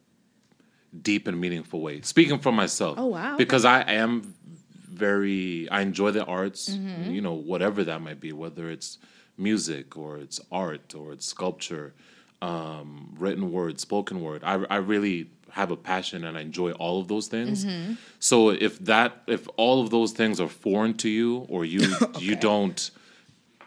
[1.01, 2.01] deep and meaningful way.
[2.01, 2.97] Speaking for myself.
[2.99, 3.37] Oh, wow.
[3.37, 4.33] Because I am
[4.73, 7.11] very I enjoy the arts, Mm-hmm.
[7.11, 8.97] you know, whatever that might be, whether it's
[9.37, 11.93] music or it's art or it's sculpture,
[12.45, 14.43] um, written word, spoken word.
[14.43, 17.65] I I really have a passion and I enjoy all of those things.
[17.65, 17.93] Mm-hmm.
[18.19, 22.35] So if that if all of those things are foreign to you or you you
[22.35, 22.91] don't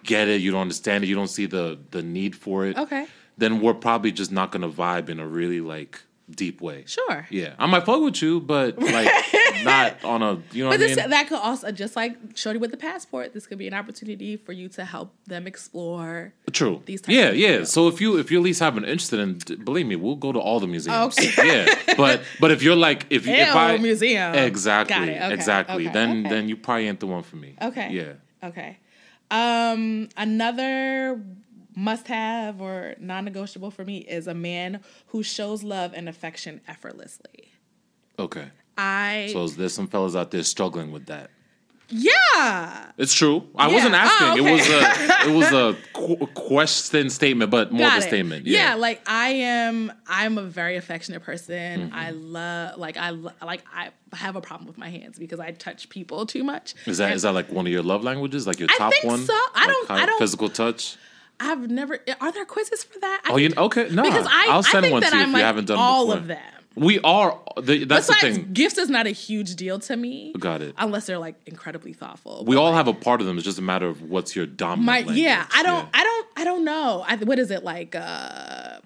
[0.05, 2.77] get it, you don't understand it, you don't see the the need for it.
[2.79, 3.07] Okay.
[3.37, 6.85] Then we're probably just not gonna vibe in a really like deep way.
[6.87, 9.09] sure Yeah, I might fuck with you, but like
[9.65, 11.11] not on a you know But I this mean.
[11.11, 14.53] that could also just like Shorty with the passport, this could be an opportunity for
[14.53, 16.33] you to help them explore.
[16.53, 16.83] True.
[16.87, 17.59] these types yeah, yeah.
[17.59, 17.67] videos.
[17.69, 20.33] So if you if you at least have an interest in, believe me, we'll go
[20.33, 21.19] to all the museums.
[21.19, 21.33] Okay.
[21.67, 24.35] yeah, but but if you're like if you if I museum.
[24.35, 24.97] exactly.
[24.97, 27.57] Okay, exactly okay, then then you probably ain't the one for me.
[27.61, 27.91] Okay.
[27.91, 28.49] Yeah.
[28.49, 28.79] Okay.
[29.31, 31.21] Um another
[31.79, 37.53] must have or non-negotiable for me is a man who shows love and affection effortlessly.
[38.19, 38.47] Okay.
[38.77, 41.31] I So there's some fellas out there struggling with that.
[41.91, 42.91] Yeah.
[42.99, 43.47] It's true.
[43.57, 43.75] I Yeah.
[43.75, 44.29] wasn't asking.
[44.29, 48.07] Oh, It was a it was a qu- question statement, but more Got of a
[48.07, 48.09] it.
[48.09, 48.47] statement.
[48.47, 48.59] Yeah.
[48.71, 48.75] Yeah.
[48.75, 49.93] like I am.
[50.07, 51.81] I'm a very affectionate person.
[51.89, 51.95] Mm-hmm.
[51.95, 55.53] I love, like I lo- like I have a problem with my hands because I
[55.53, 56.75] touch people too much.
[56.87, 58.47] Is that And is that like one of your love languages?
[58.47, 59.25] Like your I top think one?
[59.25, 59.33] so.
[59.55, 60.97] I Like don't- I don't- physical touch.
[61.41, 61.99] I've never.
[62.21, 63.23] Are there quizzes for that?
[63.25, 63.89] I Oh, you okay?
[63.91, 65.47] No, because I, I'll I send think one that to you I'm if like you
[65.47, 66.19] haven't done all before.
[66.21, 66.39] of them.
[66.75, 67.37] We are.
[67.61, 68.53] The, that's Besides, the thing.
[68.53, 70.33] gifts is not a huge deal to me.
[70.39, 70.75] Got it.
[70.79, 72.45] Unless they're like incredibly thoughtful.
[72.47, 73.37] We all have a part of them.
[73.37, 74.87] It's just a matter of what's your dominant.
[74.87, 75.17] My language.
[75.19, 75.89] yeah, I don't, Yeah.
[75.95, 77.05] I don't, I don't know.
[77.07, 77.95] I, what is it like?
[77.97, 78.79] uh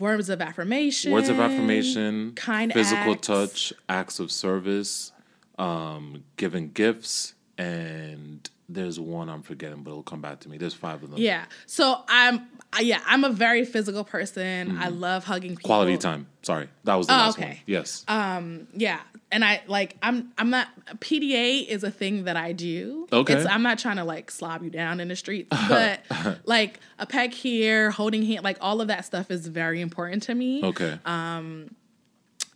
[0.00, 1.12] Words of affirmation.
[1.12, 3.26] Words of affirmation, kind physical acts.
[3.26, 5.12] touch, acts of service,
[5.58, 10.58] um, giving gifts, and there's one I'm forgetting, but it'll come back to me.
[10.58, 11.18] There's five of them.
[11.20, 11.44] Yeah.
[11.66, 14.78] So I'm, I- yeah, I'm a very physical person.
[14.78, 15.62] I love hugging people.
[15.62, 15.66] Mm-hmm.
[15.68, 16.26] Quality time.
[16.42, 17.46] Sorry, that was the Oh, last okay.
[17.48, 17.56] one.
[17.66, 18.04] Yes.
[18.08, 19.00] Yeah,
[19.30, 20.66] and I like I'm I'm not
[20.98, 23.06] PDA is a thing that I do.
[23.12, 23.34] Okay.
[23.34, 26.00] It's, I'm not trying to like slob you down in the streets, but
[26.44, 30.34] like a peck here, holding hand, like all of that stuff is very important to
[30.34, 30.64] me.
[30.64, 30.98] okay.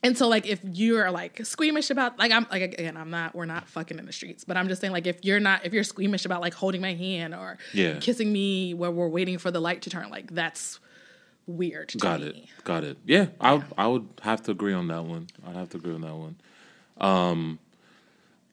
[0.03, 3.47] And so like if you're like squeamish about like I'm like again I'm not we're
[3.47, 5.83] not fucking in the streets, but I'm just saying like if you're not if you're
[5.85, 7.99] squeamish about like holding my hand or Yeah.
[7.99, 10.79] kissing me where we're waiting for the light to turn, like that's
[11.47, 11.89] weird.
[11.91, 12.27] To Got me.
[12.27, 12.65] it.
[12.65, 12.99] Got it.
[13.07, 15.29] Yeah, I I would have to agree on that one.
[15.47, 16.37] I'd have to agree on that one.
[16.99, 17.59] Um,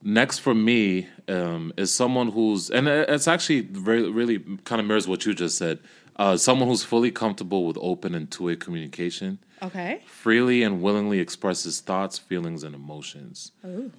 [0.02, 5.08] next for me um, is someone who's and it's actually very really kind of mirrors
[5.08, 5.80] what you just said.
[6.16, 10.02] Uh, someone who's fully comfortable with open and two way communication, Okay.
[10.06, 13.52] freely and willingly expresses thoughts, feelings, and emotions.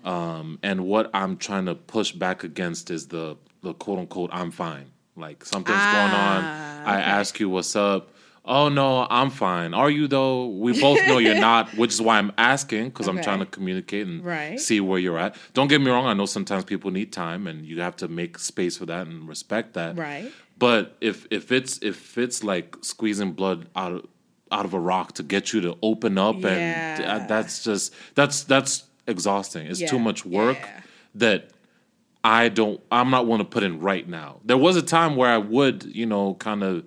[0.04, 4.50] Um, and what I'm trying to push back against is the the quote unquote I'm
[4.50, 4.86] fine.
[5.16, 6.44] Like something's going on.
[6.44, 8.10] Ah, I ask you what's up.
[8.44, 9.72] Oh no, I'm fine.
[9.72, 10.48] Are you though?
[10.48, 14.06] We both know you're not, which is why I'm asking because I'm trying to communicate
[14.06, 14.60] and Right.
[14.60, 15.36] see where you're at.
[15.54, 16.04] Don't get me wrong.
[16.06, 19.26] I know sometimes people need time, and you have to make space for that and
[19.26, 19.96] respect that.
[19.96, 20.30] Right.
[20.58, 24.06] But if if it's if it's like squeezing blood out of
[24.54, 27.16] out of a rock to get you to open up, and Yeah.
[27.16, 29.66] uh, that's just that's that's exhausting.
[29.66, 30.80] It's too much work Yeah.
[31.16, 31.50] that
[32.22, 32.80] I don't.
[32.90, 34.40] I'm not want to put in right now.
[34.44, 36.84] There was a time where I would, you know, kind of,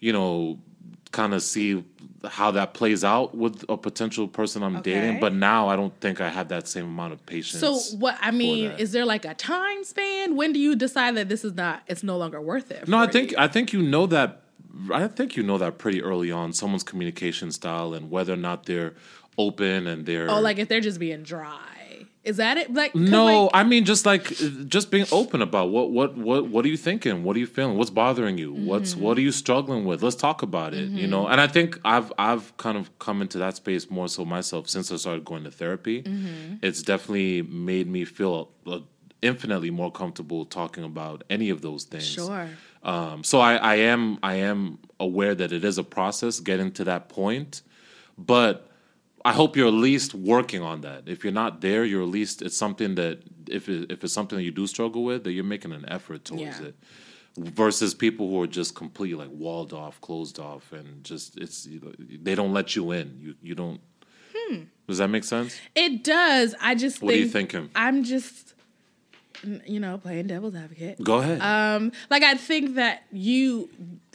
[0.00, 0.58] you know,
[1.12, 1.84] kind of see
[2.24, 5.20] how that plays out with a potential person I'm dating.
[5.20, 7.60] But now I don't think I have that same amount of patience.
[7.60, 10.36] So what I mean, is there like a time span?
[10.36, 12.88] When do you decide that this is not it's no longer worth it?
[12.88, 13.36] No, I think you?
[13.38, 14.42] I think you know that.
[14.92, 16.52] I think you know that pretty early on.
[16.52, 18.94] Someone's communication style and whether or not they're
[19.38, 20.30] open and they're.
[20.30, 21.60] Oh, like if they're just being dry.
[22.24, 22.74] Is that it?
[22.74, 24.24] like no, like- I mean just like
[24.66, 27.22] just being open about what what what what are you thinking?
[27.22, 27.76] What are you feeling?
[27.78, 28.52] What's bothering you?
[28.52, 29.00] What's Mm-hmm.
[29.04, 30.02] what are you struggling with?
[30.02, 30.88] Let's talk about it.
[30.88, 34.24] You know, and I think I've I've kind of come into that space more so
[34.24, 36.02] myself since I started going to therapy.
[36.02, 36.54] Mm-hmm.
[36.62, 38.80] It's definitely made me feel uh,
[39.22, 42.06] infinitely more comfortable talking about any of those things.
[42.08, 42.48] sure.
[42.86, 46.84] Um, so I, I am I am aware that it is a process getting to
[46.84, 47.62] that point,
[48.16, 48.70] but
[49.24, 51.02] I hope you're at least working on that.
[51.08, 54.38] If you're not there, you're at least it's something that if it, if it's something
[54.38, 56.68] that you do struggle with, that you're making an effort towards Yeah.
[56.68, 56.76] it.
[57.38, 61.68] Versus people who are just completely like walled off, closed off, and just it's
[62.22, 63.18] they don't let you in.
[63.20, 63.80] You you don't.
[64.34, 64.60] Hmm.
[64.88, 65.58] Does that make sense?
[65.74, 66.54] It does.
[66.62, 67.68] I just What are you thinking?
[67.74, 68.54] I'm just
[69.66, 71.02] you know, playing devil's advocate.
[71.02, 71.40] Go ahead.
[71.40, 73.68] Um, like I think that you,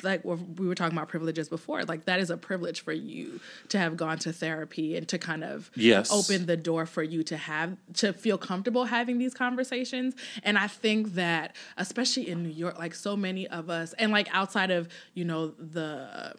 [0.03, 3.77] like we were talking about privileges before, like that is a privilege for you to
[3.77, 6.11] have gone to therapy and to kind of Yes.
[6.11, 10.15] open the door for you to have to feel comfortable having these conversations.
[10.43, 14.27] And I think that especially in New York, like so many of us, and like
[14.33, 16.33] outside of you know the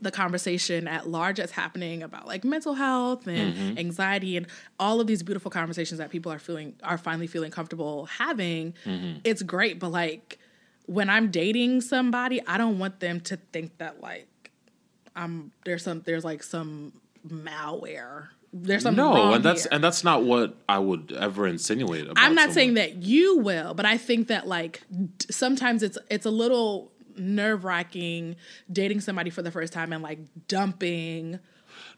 [0.00, 3.78] the conversation at large that's happening about like mental health and Mm-hmm.
[3.78, 4.46] anxiety and
[4.78, 9.18] all of these beautiful conversations that people are feeling are finally feeling comfortable having Mm-hmm.
[9.24, 10.38] it's great but like
[10.86, 14.50] when i'm dating somebody i don't want them to think that like
[15.16, 16.92] i'm there's some there's like some
[17.28, 19.68] malware there's something no, and that's here.
[19.72, 22.04] and that's not what I would ever insinuate.
[22.04, 22.54] About I'm not someone.
[22.54, 26.90] saying that you will, but I think that like d- sometimes it's it's a little
[27.18, 28.36] nerve wracking
[28.70, 31.38] dating somebody for the first time and like dumping.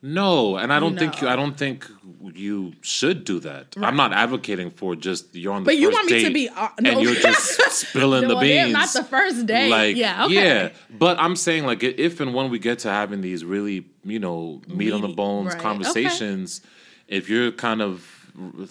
[0.02, 1.28] No, and I don't think you.
[1.28, 1.86] I don't think
[2.32, 3.74] you should do that.
[3.76, 5.66] I'm not advocating for just you're on the.
[5.66, 6.90] But you want me to be, uh, no.
[6.90, 8.72] and you're just spilling the Well, yeah, beans.
[8.72, 9.68] not the first day.
[9.68, 10.34] Like yeah, okay.
[10.34, 14.18] yeah, but I'm saying like if and when we get to having these really you
[14.18, 15.62] know meat on the bones right, okay.
[15.62, 16.62] conversations,
[17.06, 18.19] if you're kind of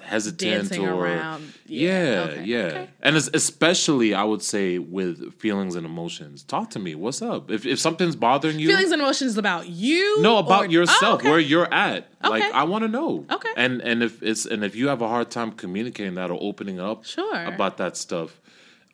[0.03, 0.39] hesitant
[0.69, 1.53] Dancing or around.
[1.65, 2.89] yeah, Yeah, yeah, okay, okay.
[3.01, 6.43] and especially I would say with feelings and emotions.
[6.43, 6.95] Talk to me.
[6.95, 7.51] What's up?
[7.51, 10.21] If if something's bothering you, Feelings and emotions about you.
[10.21, 11.29] no, about or- yourself, Oh, okay.
[11.29, 12.07] where you're at.
[12.23, 13.25] Like I want to know.
[13.31, 13.49] Okay.
[13.55, 16.79] And and if it's and if you have a hard time communicating that or opening
[16.79, 17.43] up Sure.
[17.45, 18.39] about that stuff,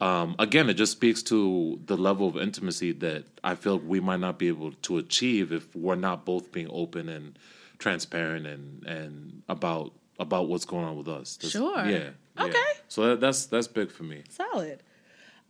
[0.01, 4.19] um, again, it just speaks to the level of intimacy that I feel we might
[4.19, 7.37] not be able to achieve if we're not both being open and
[7.79, 11.37] transparent and and about about what's going on with us.
[11.37, 11.85] That's- Sure.
[11.85, 12.09] Yeah.
[12.37, 12.43] yeah.
[12.45, 12.63] Okay.
[12.87, 14.23] So that, that's that's big for me.
[14.29, 14.81] Solid.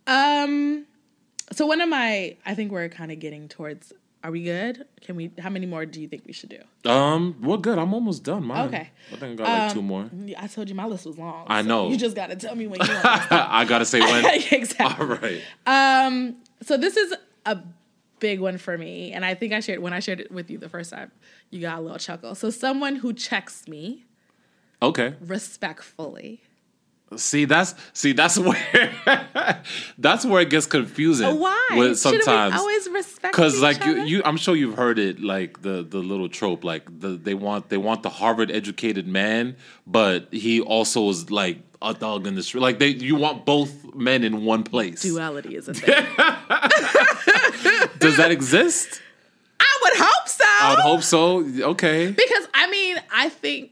[0.06, 0.86] Um.
[1.52, 3.92] So one of my, I think we're kind of getting towards.
[4.24, 4.84] Are we good?
[5.02, 5.30] Can we?
[5.38, 6.90] How many more do you think we should do?
[6.90, 7.78] Um, we're good.
[7.78, 8.44] I'm almost done.
[8.44, 8.66] Mine.
[8.66, 8.90] Okay.
[9.12, 10.10] I think I got like Um, two more.
[10.36, 11.44] I told you my list was long.
[11.46, 11.88] I so know.
[11.90, 13.02] You just got to tell me when you want.
[13.28, 13.46] to.
[13.54, 14.24] I gotta say when.
[14.50, 14.84] exactly.
[15.06, 15.42] All right.
[15.66, 17.14] Um, so this is
[17.44, 17.58] a
[18.18, 20.58] big one for me, and I think I shared when I shared it with you
[20.58, 21.12] the first time.
[21.50, 22.34] You got a little chuckle.
[22.34, 24.06] So someone who checks me
[24.82, 25.14] Okay.
[25.20, 26.40] respectfully.
[27.14, 29.62] See, that's see, that's where
[29.96, 31.26] that's where it gets confusing.
[31.26, 31.68] Oh, why?
[31.70, 33.32] With Shouldn't sometimes we always respect?
[33.32, 36.82] because like you, you, I'm sure you've heard it like the the little trope like
[36.98, 39.56] the they want they want the Harvard educated man,
[39.86, 42.62] but he also is like a dog in the street.
[42.62, 45.02] Like they, you want both men in one place.
[45.02, 45.88] duality is a thing.
[47.98, 49.00] Does that exist?
[49.60, 50.44] I would hope so.
[50.44, 51.38] I would hope so.
[51.70, 53.70] Okay, because I mean, I think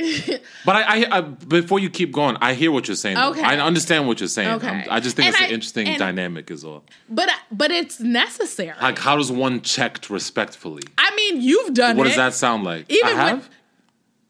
[0.64, 3.16] but I, I, I before you keep going, I hear what you're saying.
[3.16, 3.30] though.
[3.30, 3.42] Okay.
[3.42, 4.48] I understand what you're saying.
[4.56, 4.68] Okay.
[4.68, 6.84] I'm- I just think And it's I- an interesting and- dynamic, is all.
[7.08, 8.74] But but it's necessary.
[8.80, 10.82] Like, how does one checked respectfully?
[10.98, 11.98] I mean, you've done it.
[11.98, 12.10] What it.
[12.10, 12.86] does that sound like?
[12.90, 13.50] Even I have.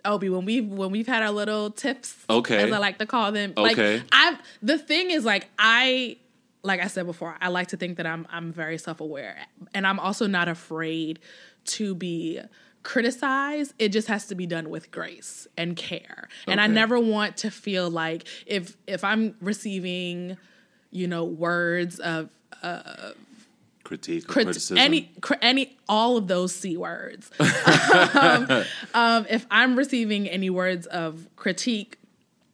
[0.04, 2.62] Obi, when we've when we've had our little tips, Okay.
[2.64, 3.52] as I like to call them.
[3.56, 3.96] Okay.
[3.98, 6.16] Like I, the thing is, like I
[6.62, 9.36] like I said before, I like to think that I'm I'm very self-aware
[9.74, 11.18] and I'm also not afraid
[11.66, 12.40] to be
[12.82, 13.74] criticized.
[13.78, 16.28] It just has to be done with grace and care.
[16.46, 20.36] And I never want to feel like if if I'm receiving,
[20.90, 22.30] you know, words of
[23.82, 24.78] Critique, or crit- criticism.
[24.78, 27.28] any cr- any all of those c words
[28.14, 28.46] um,
[28.94, 31.96] um, if i'm receiving any words of critique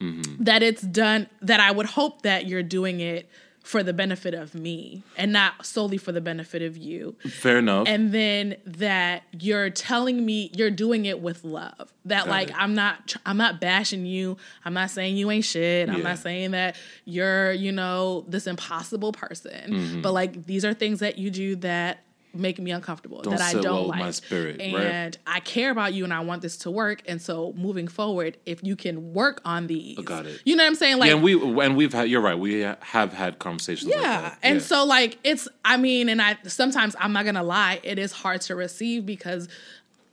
[0.01, 0.45] Mm-hmm.
[0.45, 3.29] that it's done that i would hope that you're doing it
[3.67, 7.89] for the benefit of me and not solely for the benefit of you Fair enough.
[7.89, 12.55] and then that you're telling me you're doing it with love that Got like it.
[12.57, 16.53] i'm not i'm not bashing you i'm not saying you ain't shit i'm not saying
[16.53, 20.01] that you're you know this impossible person Mm-hmm.
[20.03, 22.05] but like these are things that you do that
[22.37, 24.75] make me uncomfortable Don't that i don't well like my spirit, right?
[24.75, 28.37] and i care about you and i want this to work and so moving forward
[28.47, 30.41] if you can work on these Got it.
[30.45, 31.35] you know what i'm saying like yeah, and we
[31.65, 32.09] and we've had.
[32.09, 32.39] You're right.
[32.39, 33.91] We have had conversations.
[33.91, 34.21] like yeah.
[34.23, 34.39] that.
[34.43, 34.63] And Yeah.
[34.63, 38.41] so like it's I mean, and I sometimes I'm not gonna lie, it is hard
[38.43, 39.49] to receive because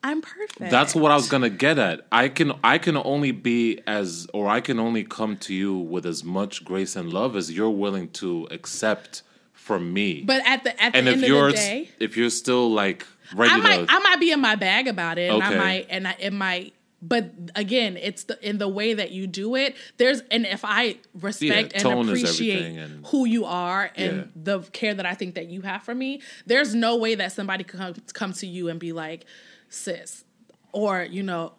[0.03, 0.71] I'm perfect.
[0.71, 2.05] That's what I was gonna get at.
[2.11, 6.05] I can I can only be as or I can only come to you with
[6.05, 9.23] as much grace and love as you're willing to accept
[9.63, 10.21] from me.
[10.25, 12.69] But at the at and the if end you're of the day, if you're still
[12.71, 15.55] like ready I might to I might be in my bag about it, and Okay.
[15.55, 16.73] I might and I, it might.
[17.05, 19.75] But again, it's the in the way that you do it.
[19.97, 24.23] There's and if I respect Yeah, and appreciate and- who you are and Yeah.
[24.35, 27.63] the care that I think that you have for me, there's no way that somebody
[27.65, 29.25] could come, come to you and be like,
[29.69, 30.23] "Sis,"
[30.71, 31.53] or you know,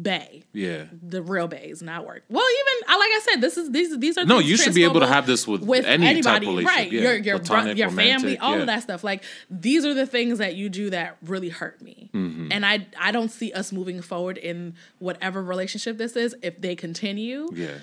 [0.00, 0.84] "Bay." yeah.
[1.02, 2.22] the real bays not work.
[2.28, 4.84] Well, even I like I said, this is these these are No, you should be
[4.84, 6.92] able to have this with with any type of relationship, right?
[6.92, 7.00] yeah.
[7.02, 8.60] Your your Platonic, your family, all yeah.
[8.60, 9.04] of that stuff.
[9.04, 12.48] Like these are the things that you do that really hurt me, Mm-hmm.
[12.52, 16.74] and I I don't see us moving forward in whatever relationship this is if they
[16.76, 17.48] continue.
[17.52, 17.78] Yeah.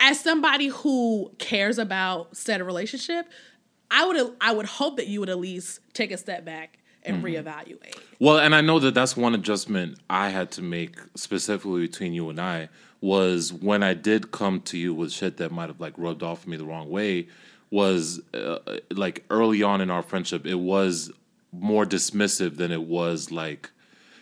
[0.00, 3.26] As somebody who cares about said relationship,
[3.90, 7.16] I would I would hope that you would at least take a step back and
[7.22, 7.26] Mm-hmm.
[7.26, 7.98] reevaluate.
[8.18, 12.30] Well, and I know that that's one adjustment I had to make specifically between you
[12.30, 12.68] and I
[13.00, 16.46] was when I did come to you with shit that might have like rubbed off
[16.46, 17.26] me the wrong way
[17.70, 18.58] was uh,
[18.90, 21.10] like early on in our friendship it was
[21.52, 23.68] more dismissive than it was like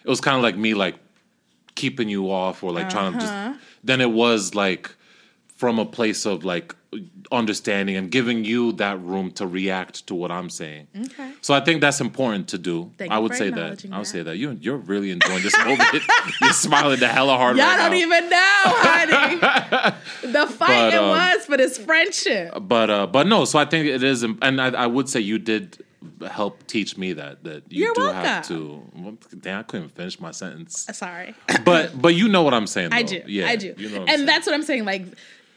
[0.04, 0.96] it was kind of like me like
[1.76, 3.52] keeping you off or like trying to Uh-huh.
[3.54, 4.90] just then it was like
[5.54, 6.74] from a place of like
[7.30, 10.88] understanding and giving you that room to react to what I'm saying.
[10.97, 11.32] Okay.
[11.40, 12.90] So I think that's important to do.
[12.99, 13.57] Thank I you would for say that.
[13.59, 14.36] acknowledging I would say that.
[14.36, 15.80] You you're really enjoying this moment.
[16.43, 17.97] you're smiling the hella hard Y'all right don't now.
[17.97, 20.32] even know, honey.
[20.32, 22.53] the fight But, it um, was for this friendship.
[22.61, 25.38] but uh but no, so I think it is and I, I would say you
[25.38, 25.82] did
[26.30, 30.20] help teach me that that you You're do have to well, damn I couldn't finish
[30.20, 30.86] my sentence.
[30.93, 31.34] Sorry.
[31.64, 32.97] But but you know what I'm saying though.
[32.97, 33.22] I do.
[33.26, 33.74] Yeah, I do.
[33.78, 34.84] You know what I'm and that's what I'm saying.
[34.84, 35.07] Like,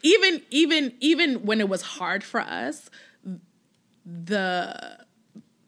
[0.06, 2.90] even even even when it was hard for us,
[4.04, 4.98] the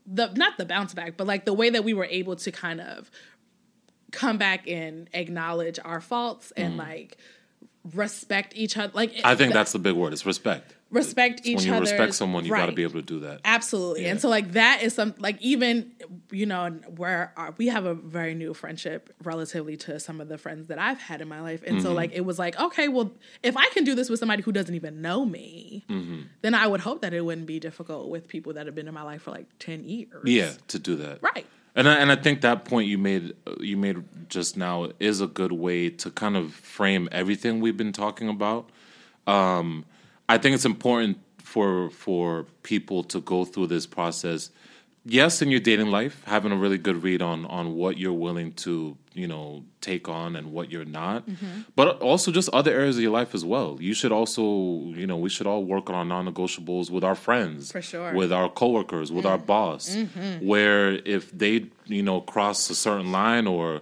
[0.06, 2.80] the not the bounce back, but like the way that we were able to kind
[2.80, 3.10] of
[4.12, 7.18] come back and acknowledge our faults and like
[7.94, 8.92] respect each other.
[8.94, 9.20] Like Mm.
[9.24, 10.12] I think that's the big word.
[10.12, 10.74] It's respect.
[10.90, 11.80] Respect each when you other.
[11.82, 13.40] respect someone, you got to be able to do that.
[13.44, 14.06] Absolutely.
[14.06, 15.92] And so like that is some like even
[16.30, 20.38] you know where our, we have a very new friendship relatively to some of the
[20.38, 21.62] friends that I've had in my life.
[21.66, 21.86] And Mm-hmm.
[21.86, 23.12] so like it was like okay, well
[23.42, 26.20] if I can do this with somebody who doesn't even know me, Mm-hmm.
[26.42, 28.94] then I would hope that it wouldn't be difficult with people that have been in
[28.94, 30.22] my life for like 10 years.
[30.24, 31.22] Yeah, to do that.
[31.22, 31.46] Right.
[31.74, 35.26] And I, and I think that point you made you made just now is a
[35.26, 38.68] good way to kind of frame everything we've been talking about.
[39.26, 39.84] Um,
[40.28, 44.50] I think it's important for for people to go through this process.
[45.10, 48.52] Yes, in your dating life, having a really good read on on what you're willing
[48.64, 51.60] to you know take on and what you're not, Mm-hmm.
[51.74, 53.78] but also just other areas of your life as well.
[53.80, 54.42] You should also
[55.00, 58.12] you know we should all work on our non-negotiables with our friends, For sure.
[58.12, 59.96] with our coworkers, with our boss,
[60.40, 63.80] where if they you know cross a certain line or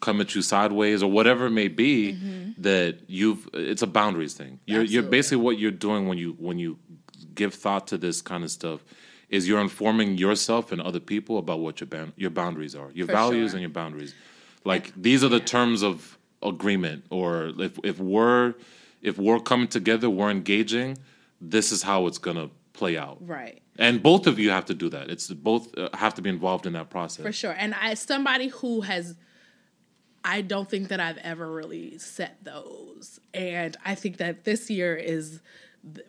[0.00, 2.12] come at you sideways or whatever it may be,
[2.58, 4.60] that you've it's a boundaries thing.
[4.66, 6.78] You're you're basically what you're doing when you when you
[7.34, 8.84] give thought to this kind of stuff
[9.28, 13.06] is you're informing yourself and other people about what your ban- your boundaries are, your
[13.06, 13.56] For values sure.
[13.56, 14.14] and your boundaries.
[14.64, 18.54] Like these are the terms of agreement, or if if we're
[19.02, 20.98] if we're coming together, we're engaging.
[21.40, 23.18] This is how it's gonna play out.
[23.20, 23.60] Right.
[23.78, 25.08] And both of you have to do that.
[25.08, 27.24] It's both uh, have to be involved in that process.
[27.24, 27.54] For sure.
[27.56, 29.14] And as somebody who has
[30.28, 33.18] I don't think that I've ever really set those.
[33.32, 35.40] And I think that this year is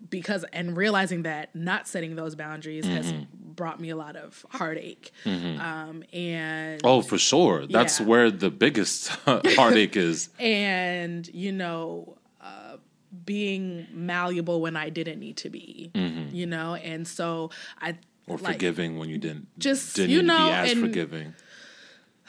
[0.10, 3.24] because and realizing that not setting those boundaries has Mm-hmm.
[3.60, 5.12] brought me a lot of heartache.
[5.26, 7.66] Um and Oh, for sure.
[7.68, 8.06] That's Yeah.
[8.08, 10.30] where the biggest heartache is.
[10.40, 12.78] and you know uh,
[13.26, 15.92] being malleable when I didn't need to be,
[16.40, 17.98] you know, and so I
[18.28, 20.82] or like- forgiving when you didn't Just, didn't you know, be as and-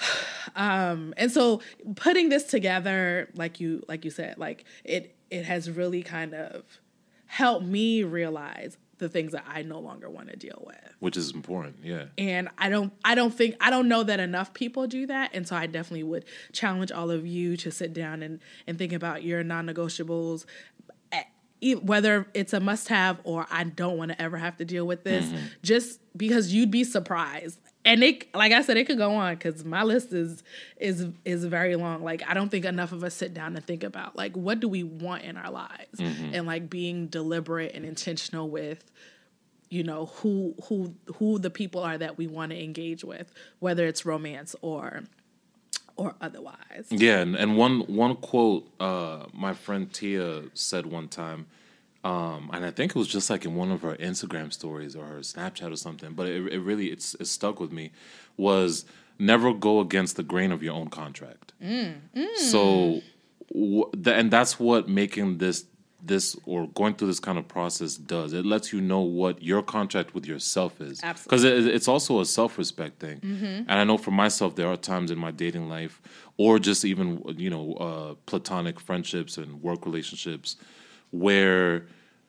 [0.00, 1.14] forgiving.
[1.16, 1.60] and so
[1.96, 6.64] putting this together like you like you said like it it has really kind of
[7.26, 10.76] helped me realize the things that I no longer want to deal with.
[11.00, 11.76] which is important.
[11.82, 15.30] Yeah, And I don't I don't think I don't know that enough people do that.
[15.32, 18.92] And so I definitely would challenge all of you to sit down and and think
[18.92, 20.44] about your non-negotiables
[21.12, 24.86] eh, whether it's a must have or I don't want to ever have to deal
[24.86, 25.32] with this
[25.62, 27.58] just because you'd be surprised.
[27.90, 30.42] And it like I said it could go on cuz my list is
[30.78, 32.02] is is very long.
[32.04, 34.68] Like I don't think enough of us sit down and think about like what do
[34.68, 38.90] we want in our lives and like being deliberate and intentional with
[39.68, 43.86] you know who who who the people are that we want to engage with whether
[43.86, 45.02] it's romance or
[45.96, 47.20] or otherwise yeah.
[47.20, 51.46] And, and one one quote uh, my friend Tia said one time,
[52.04, 55.04] um, and I think it was just like in one of her Instagram stories or
[55.04, 57.92] her Snapchat or something, but it, it really it's it stuck with me.
[58.36, 58.84] Was
[59.18, 61.52] never go against the grain of your own contract.
[62.36, 63.02] So,
[63.54, 65.66] wh- th- and that's what making this
[66.02, 68.32] this or going through this kind of process does.
[68.32, 70.98] It lets you know what your contract with yourself is.
[71.24, 73.20] Because it, it's also a self respect thing.
[73.68, 76.00] And I know for myself, there are times in my dating life,
[76.38, 80.56] or just even you know uh, platonic friendships and work relationships,
[81.10, 81.86] where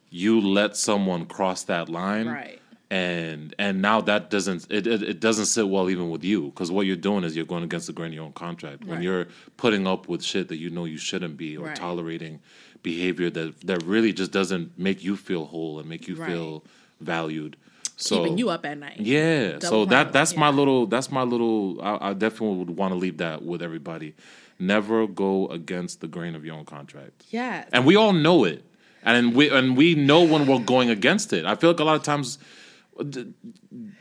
[0.10, 2.60] you let someone cross that line, Right.
[2.90, 6.70] and and now that doesn't it, it, it doesn't sit well even with you because
[6.72, 9.28] what you're doing is you're going against the grain of your own contract when you're
[9.58, 11.76] putting up with shit that you know you shouldn't be or Right.
[11.76, 12.40] tolerating
[12.84, 16.30] behavior that that really just doesn't make you feel whole and make you Right.
[16.32, 16.64] feel
[17.00, 17.56] valued.
[17.96, 19.00] So keeping you up at night.
[19.00, 22.72] Yeah so Double that harm, that's my little that's my little I, I definitely would
[22.76, 24.16] want to leave that with everybody.
[24.60, 27.24] Never go against the grain of your own contract.
[27.30, 28.66] Yeah and we all know it
[29.04, 31.46] and we and we know when we're going against it.
[31.46, 32.38] I feel like a lot of times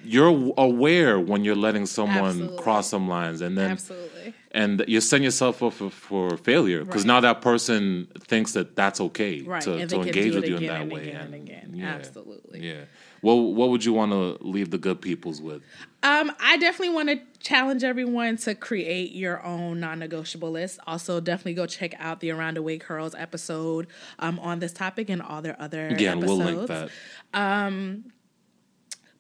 [0.03, 2.59] you're aware when you're letting someone Absolutely.
[2.63, 4.35] cross some lines and then absolutely.
[4.51, 7.15] and you're setting yourself up for, for failure because Right.
[7.15, 10.83] now that person thinks that that's okay right to, to engage with you in that
[10.83, 11.73] and way again and and again.
[11.75, 12.61] yeah, absolutely.
[12.69, 12.85] Yeah
[13.21, 15.63] what what would you want to leave the good peoples with?
[16.03, 20.81] Um, I definitely want to challenge everyone to create your own non-negotiable list.
[20.87, 23.87] Also, definitely go check out the Around the Way Curls episode
[24.19, 26.91] um, on this topic and all their other yeah and we'll link that.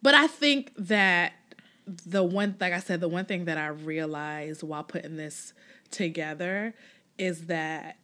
[0.03, 1.35] But I think that
[1.87, 5.53] the one, like I said, the one thing that I realized while putting this
[5.91, 6.75] together
[7.19, 7.99] is that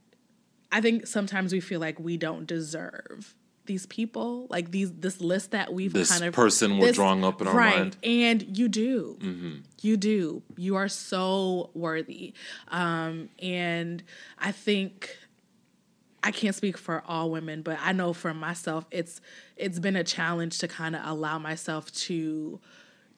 [0.71, 3.35] I think sometimes we feel like we don't deserve
[3.67, 7.41] these people, like these this list that we've This kind of person we're drawing up
[7.41, 7.97] in our right, mind.
[8.03, 9.19] and you do,
[9.83, 12.33] you do, you are so worthy,
[12.69, 14.03] um, and
[14.39, 15.17] I think
[16.23, 19.21] I can't speak for all women, but I know for myself, it's
[19.57, 22.61] it's been a challenge to kind of allow myself to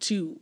[0.00, 0.40] to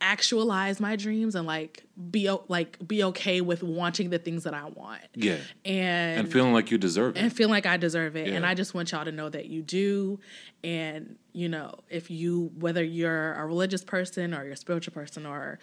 [0.00, 4.66] actualize my dreams and like be like be okay with wanting the things that I
[4.66, 5.02] want.
[5.14, 8.28] yeah And and feeling like you deserve it and feel like I deserve it.
[8.28, 10.20] And I just want y'all to know that you do.
[10.64, 15.26] And, you know, if you, whether you're a religious person or you're a spiritual person
[15.26, 15.58] or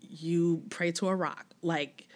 [0.00, 2.08] you pray to a rock, like,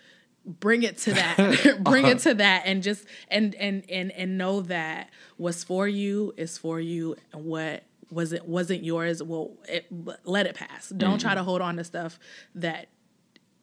[0.44, 1.36] bring it to that
[1.80, 2.30] bring it uh-huh.
[2.30, 6.78] to that and just and and and and know that what's for you is for
[6.78, 9.86] you and what wasn't wasn't yours well it,
[10.24, 10.88] let it pass.
[10.90, 12.18] Don't try to hold on to stuff
[12.54, 12.88] that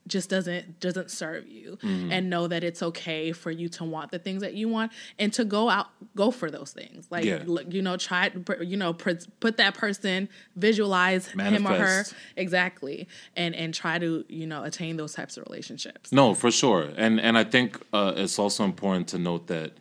[0.06, 4.20] just doesn't doesn't serve you and know that it's okay for you to want the
[4.20, 7.08] things that you want and to go out go for those things.
[7.10, 7.42] Like Yeah.
[7.46, 8.30] look, you know try
[8.60, 10.28] you know put put that person
[10.58, 12.06] visualize him or her.
[12.36, 13.08] Exactly.
[13.38, 16.12] And and try to you know attain those types of relationships.
[16.12, 19.72] No, for sure, and and I think uh, it's also important to note that,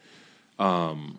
[0.61, 1.19] um,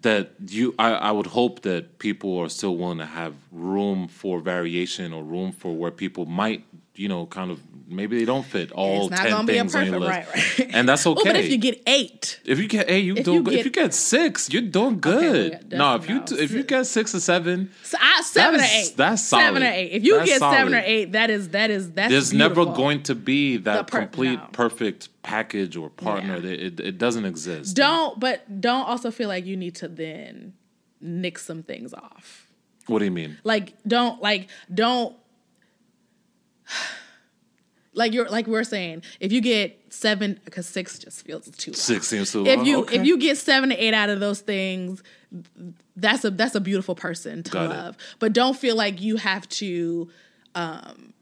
[0.00, 4.40] that you, I, I would hope that people are still willing to have room for
[4.40, 6.64] variation or room for where people might,
[6.94, 7.60] you know, kind of
[7.92, 10.28] maybe they don't fit all it's not ten gonna be a things on your perfect
[10.34, 11.14] list, right right and that's okay.
[11.24, 13.50] well, but if you get eight if you get, eight, you if doing you good.
[13.52, 15.52] get- if you get six, you're doing good.
[15.70, 18.94] yeah, no, if you if you get six or seven, so I, seven or eight
[18.96, 21.92] that's seven or eight if you That's get seven or eight that is that is
[21.92, 24.46] that's there's never going to be that per- complete no.
[24.52, 26.38] perfect package or partner.
[26.38, 26.50] Yeah.
[26.50, 27.76] It, it doesn't exist.
[27.76, 30.54] don't but don't also feel like you need to then
[31.00, 32.48] nix some things off
[32.86, 33.38] What do you mean?
[33.44, 35.16] like don't like don't
[37.94, 41.72] like you're like we're saying if you get seven because six just feels too.
[41.74, 42.66] Six seems too if long.
[42.66, 42.96] you Okay.
[42.96, 45.02] if you get seven to eight out of those things
[45.96, 47.68] that's a that's a beautiful person to Got it.
[47.68, 50.08] love but don't feel like you have to
[50.54, 51.12] um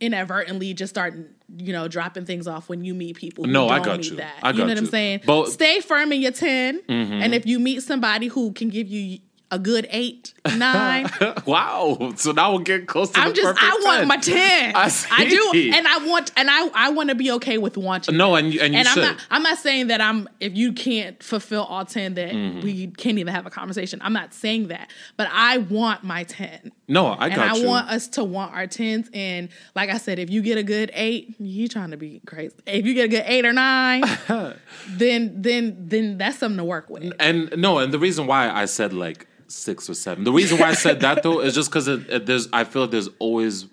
[0.00, 1.14] inadvertently just start
[1.56, 3.44] you know dropping things off when you meet people.
[3.44, 4.16] who No, I got you.
[4.16, 4.34] That.
[4.42, 5.18] I got you You know got what I'm saying?
[5.20, 5.50] Mm-hmm.
[5.50, 9.18] Stay firm in your 10 and if you meet somebody who can give you
[9.52, 11.08] a good eight, nine.
[11.46, 12.12] wow.
[12.16, 14.72] So now we're getting close to I'm the just I want my ten.
[14.74, 18.16] I I, do, and I want and I I want to be okay with wanting.
[18.16, 19.02] No, and and you and I'm should.
[19.02, 22.60] not I'm not saying that I'm if you can't fulfill all ten that Mm-hmm.
[22.62, 24.00] we can't even have a conversation.
[24.02, 26.72] I'm not saying that, but I want my ten.
[26.88, 27.66] No, I and got I you.
[27.68, 29.10] want us to want our tens.
[29.12, 32.54] And like I said, if you get a good eight, you trying to be crazy.
[32.66, 34.02] If you get a good eight or nine,
[34.88, 37.12] then then then that's something to work with.
[37.20, 40.68] And no, and the reason why I said like six or seven, the reason why
[40.68, 43.66] I said that though is just because it, it, there's I feel there's always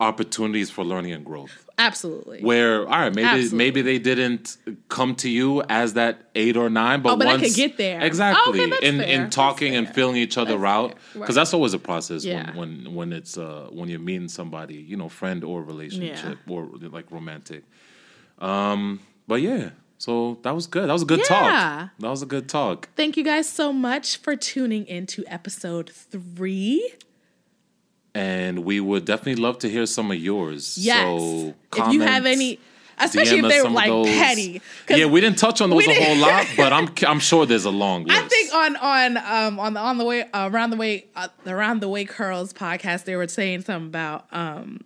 [0.00, 1.66] opportunities for learning and growth.
[1.76, 2.40] Absolutely.
[2.42, 3.58] Where all right, maybe Absolutely.
[3.58, 4.56] maybe they didn't
[4.88, 7.76] come to you as that eight or nine, but Oh, but I once could get
[7.76, 8.00] there.
[8.02, 9.08] exactly Oh, okay, that's in fair.
[9.24, 11.34] in talking and feeling each other That's out because Right.
[11.34, 12.54] that's always a process Yeah.
[12.56, 16.66] when when when it's uh when you're meeting somebody you know friend or relationship or
[16.98, 17.64] like romantic.
[18.38, 19.70] Um, but yeah,
[20.00, 20.88] so that was good.
[20.88, 21.24] That was a good Yeah.
[21.26, 21.90] talk.
[21.98, 22.88] That was a good talk.
[22.96, 26.94] Thank you guys so much for tuning into episode three.
[28.14, 30.76] and we would definitely love to hear some of yours.
[30.76, 30.98] Yes.
[31.00, 32.58] So if you have any,
[32.98, 34.60] especially DM if they're like petty.
[34.88, 37.70] Yeah, we didn't touch on those a whole lot, but I'm I'm sure there's a
[37.70, 38.20] long list.
[38.20, 41.80] I think on on um on the on the way around the way uh, around
[41.82, 44.80] the way curls podcast they were saying something about um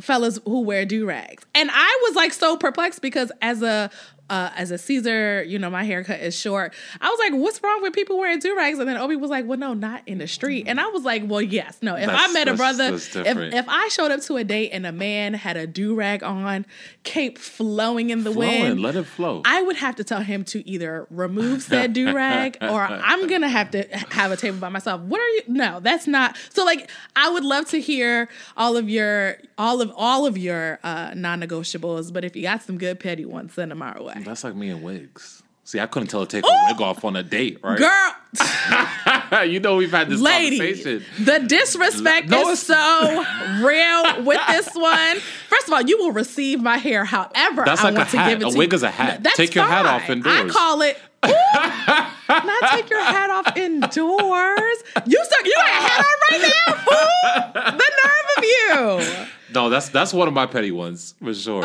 [0.00, 3.90] fellas who wear do rags, and I was like so perplexed because as a
[4.30, 6.72] uh, as a Caesar, you know, my haircut is short.
[7.00, 9.46] I was like, "What's wrong with people wearing do rags?" And then Obi was like,
[9.46, 11.96] "Well, no, not in the street." And I was like, "Well, yes, no.
[11.96, 14.92] If I met a brother, if if I showed up to a date and a
[14.92, 16.64] man had a do rag on,
[17.04, 19.42] cape flowing in the Flowing, wind, let it flow.
[19.44, 23.48] I would have to tell him to either remove said do rag or I'm gonna
[23.48, 25.00] have to have a table by myself.
[25.02, 25.42] What are you?
[25.48, 26.36] No, that's not.
[26.50, 30.78] So like, I would love to hear all of your all of all of your
[30.82, 32.12] uh, non-negotiables.
[32.12, 34.70] But if you got some good petty ones, send them our way, That's like me
[34.70, 35.42] and wigs.
[35.64, 37.78] See, I couldn't tell her to take a wig off on a date, right?
[37.78, 40.58] girl, you know we've had this lady.
[40.58, 41.04] conversation.
[41.24, 43.24] The disrespect No, is so
[43.62, 45.18] real with this one.
[45.48, 48.16] First of all, you will receive my hair however That's I like a want to
[48.18, 48.28] hat.
[48.30, 48.76] give it A to wig you.
[48.76, 49.22] is a hat.
[49.22, 50.18] That's Take your hat off fine.
[50.18, 50.36] indoors.
[50.36, 50.98] I call it.
[51.24, 54.78] Not take your hat off indoors.
[55.06, 57.72] You still you got a hat on right now, fool.
[57.78, 59.26] The nerve of you.
[59.54, 61.60] No, that's that's one of my petty ones for sure.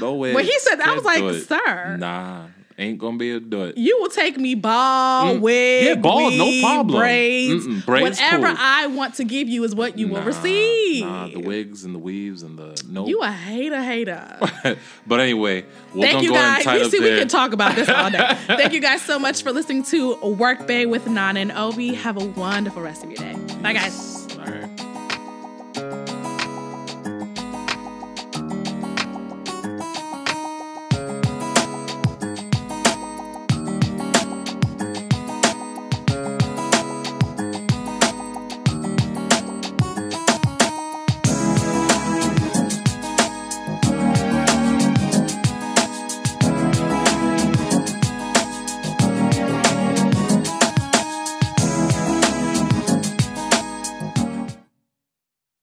[0.00, 0.34] no way.
[0.34, 1.96] when he said that, I was like, sir.
[1.96, 2.46] Nah,
[2.80, 3.78] ain't gonna be a it.
[3.78, 5.86] You will take me ball, wig, Mm.
[5.86, 6.98] Yeah, bald, no problem.
[6.98, 7.66] braids.
[7.66, 8.56] Mm-mm, braids Whatever cool.
[8.58, 11.04] I want to give you is what you will receive.
[11.04, 13.06] Nah, the wigs and the weaves and the no.
[13.06, 14.38] You a hater, hater.
[15.06, 15.64] but anyway,
[15.94, 16.66] we're Thank you guys.
[16.66, 17.12] We see there.
[17.12, 18.18] we can talk about this all day.
[18.46, 21.94] Thank you guys so much for listening to Work Bay with Nana and Obi.
[21.94, 23.36] Have a wonderful rest of your day.
[23.62, 24.26] Bye guys.
[24.38, 24.70] All right.